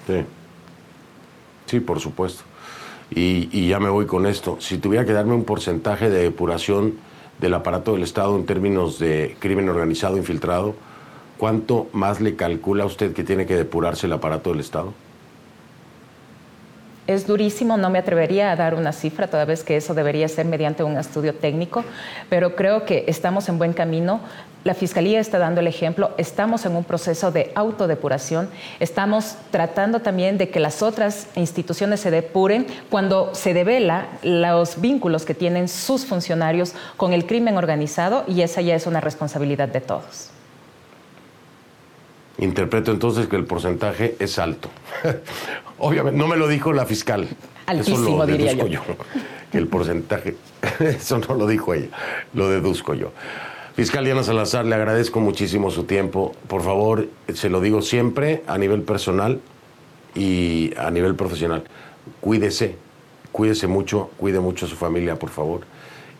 Sí, 0.07 0.25
sí 1.67 1.81
por 1.81 2.01
supuesto. 2.01 2.43
Y, 3.11 3.49
y 3.53 3.69
ya 3.69 3.79
me 3.79 3.91
voy 3.91 4.07
con 4.07 4.27
esto. 4.27 4.57
Si 4.61 4.79
tuviera 4.79 5.05
que 5.05 5.13
darme 5.13 5.35
un 5.35 5.45
porcentaje 5.45 6.09
de 6.09 6.23
depuración 6.23 6.95
del 7.41 7.55
aparato 7.55 7.93
del 7.93 8.05
Estado 8.05 8.37
en 8.37 8.47
términos 8.47 8.99
de 8.99 9.37
crimen 9.39 9.69
organizado 9.69 10.17
infiltrado, 10.17 10.75
¿cuánto 11.39 11.89
más 11.93 12.21
le 12.21 12.37
calcula 12.37 12.87
usted 12.87 13.13
que 13.13 13.25
tiene 13.25 13.47
que 13.47 13.57
depurarse 13.57 14.07
el 14.07 14.13
aparato 14.13 14.51
del 14.51 14.61
Estado? 14.61 14.95
Es 17.07 17.27
durísimo, 17.27 17.77
no 17.77 17.91
me 17.91 17.99
atrevería 17.99 18.53
a 18.53 18.57
dar 18.57 18.75
una 18.75 18.93
cifra, 18.93 19.27
toda 19.27 19.45
vez 19.45 19.65
que 19.65 19.77
eso 19.77 19.95
debería 19.95 20.29
ser 20.29 20.47
mediante 20.47 20.85
un 20.85 20.97
estudio 20.97 21.35
técnico, 21.35 21.85
pero 22.29 22.55
creo 22.55 22.85
que 22.85 23.05
estamos 23.09 23.49
en 23.49 23.59
buen 23.59 23.73
camino. 23.73 24.21
La 24.65 24.75
Fiscalía 24.75 25.19
está 25.19 25.39
dando 25.39 25.61
el 25.61 25.67
ejemplo, 25.67 26.13
estamos 26.19 26.65
en 26.65 26.77
un 26.77 26.85
proceso 26.85 27.33
de 27.33 27.51
autodepuración, 27.57 28.49
estamos 28.79 29.35
tratando 29.51 30.01
también 30.01 30.39
de 30.39 30.51
que 30.51 30.61
las 30.61 30.83
otras 30.83 31.27
instituciones 31.35 31.99
se 31.99 32.13
depuren 32.13 32.67
cuando 32.89 33.35
se 33.35 33.55
devela 33.55 34.07
los 34.23 34.81
vínculos 34.81 35.25
que 35.25 35.35
tienen 35.35 35.67
sus 35.67 36.07
funcionarios 36.07 36.75
con 36.97 37.13
el 37.13 37.27
crimen 37.27 37.57
organizado 37.57 38.23
y 38.29 38.43
esa 38.43 38.61
ya 38.61 38.77
es 38.77 38.87
una 38.87 39.01
responsabilidad 39.01 39.69
de 39.69 39.81
todos. 39.81 40.31
Interpreto 42.43 42.90
entonces 42.90 43.28
que 43.28 43.36
el 43.36 43.45
porcentaje 43.45 44.16
es 44.18 44.36
alto. 44.40 44.68
Obviamente, 45.78 46.18
no 46.18 46.26
me 46.26 46.36
lo 46.36 46.49
dijo 46.49 46.72
la 46.72 46.86
fiscal. 46.86 47.28
Altísimo, 47.66 47.99
eso 47.99 48.18
lo 48.18 48.26
diría 48.26 48.55
deduzco 48.55 48.66
yo. 48.66 48.80
Que 49.53 49.59
el 49.59 49.68
porcentaje, 49.68 50.36
eso 50.80 51.18
no 51.18 51.34
lo 51.36 51.47
dijo 51.47 51.72
ella, 51.72 51.88
lo 52.34 52.49
deduzco 52.49 52.95
yo. 52.95 53.12
Fiscal 53.76 54.05
Diana 54.05 54.24
Salazar, 54.24 54.64
le 54.66 54.74
agradezco 54.74 55.20
muchísimo 55.20 55.70
su 55.70 55.84
tiempo. 55.84 56.34
Por 56.49 56.62
favor, 56.62 57.09
se 57.32 57.49
lo 57.49 57.61
digo 57.61 57.80
siempre 57.80 58.43
a 58.49 58.59
nivel 58.59 58.82
personal 58.82 59.40
y 60.16 60.72
a 60.76 60.90
nivel 60.90 61.14
profesional. 61.14 61.62
Cuídese, 62.20 62.74
cuídese 63.30 63.68
mucho, 63.68 64.11
cuide 64.18 64.40
mucho 64.40 64.66
a 64.66 64.68
su 64.68 64.74
familia, 64.74 65.16
por 65.16 65.30
favor. 65.30 65.61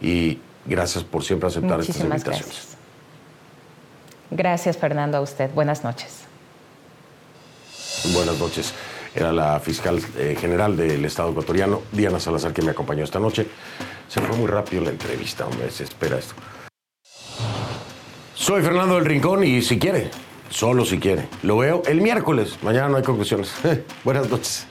Y 0.00 0.38
gracias 0.66 1.02
por 1.02 1.24
siempre 1.24 1.48
aceptar 1.48 1.80
estas 1.80 2.00
invitaciones. 2.00 2.24
gracias. 2.24 2.71
Gracias, 4.35 4.78
Fernando, 4.78 5.18
a 5.18 5.20
usted. 5.20 5.51
Buenas 5.53 5.85
noches. 5.85 6.24
Buenas 8.14 8.39
noches. 8.39 8.72
Era 9.14 9.30
la 9.30 9.61
fiscal 9.61 10.01
eh, 10.16 10.37
general 10.41 10.74
del 10.74 11.05
Estado 11.05 11.30
ecuatoriano, 11.30 11.83
Diana 11.93 12.18
Salazar, 12.18 12.55
que 12.55 12.62
me 12.62 12.70
acompañó 12.70 13.05
esta 13.05 13.20
noche. 13.20 13.47
Se 14.09 14.22
fue 14.22 14.35
muy 14.37 14.47
rápido 14.47 14.85
la 14.85 14.91
entrevista, 14.91 15.47
hombre, 15.47 15.70
se 15.70 15.85
espera 15.85 16.18
esto. 16.18 16.35
Soy 18.35 18.62
Fernando 18.62 18.95
del 18.95 19.05
Rincón 19.05 19.45
y 19.45 19.61
si 19.61 19.78
quiere, 19.78 20.11
solo 20.49 20.87
si 20.87 20.99
quiere, 20.99 21.28
lo 21.43 21.59
veo 21.59 21.83
el 21.87 22.01
miércoles. 22.01 22.59
Mañana 22.62 22.89
no 22.89 22.97
hay 22.97 23.03
conclusiones. 23.03 23.53
Buenas 24.05 24.30
noches. 24.30 24.66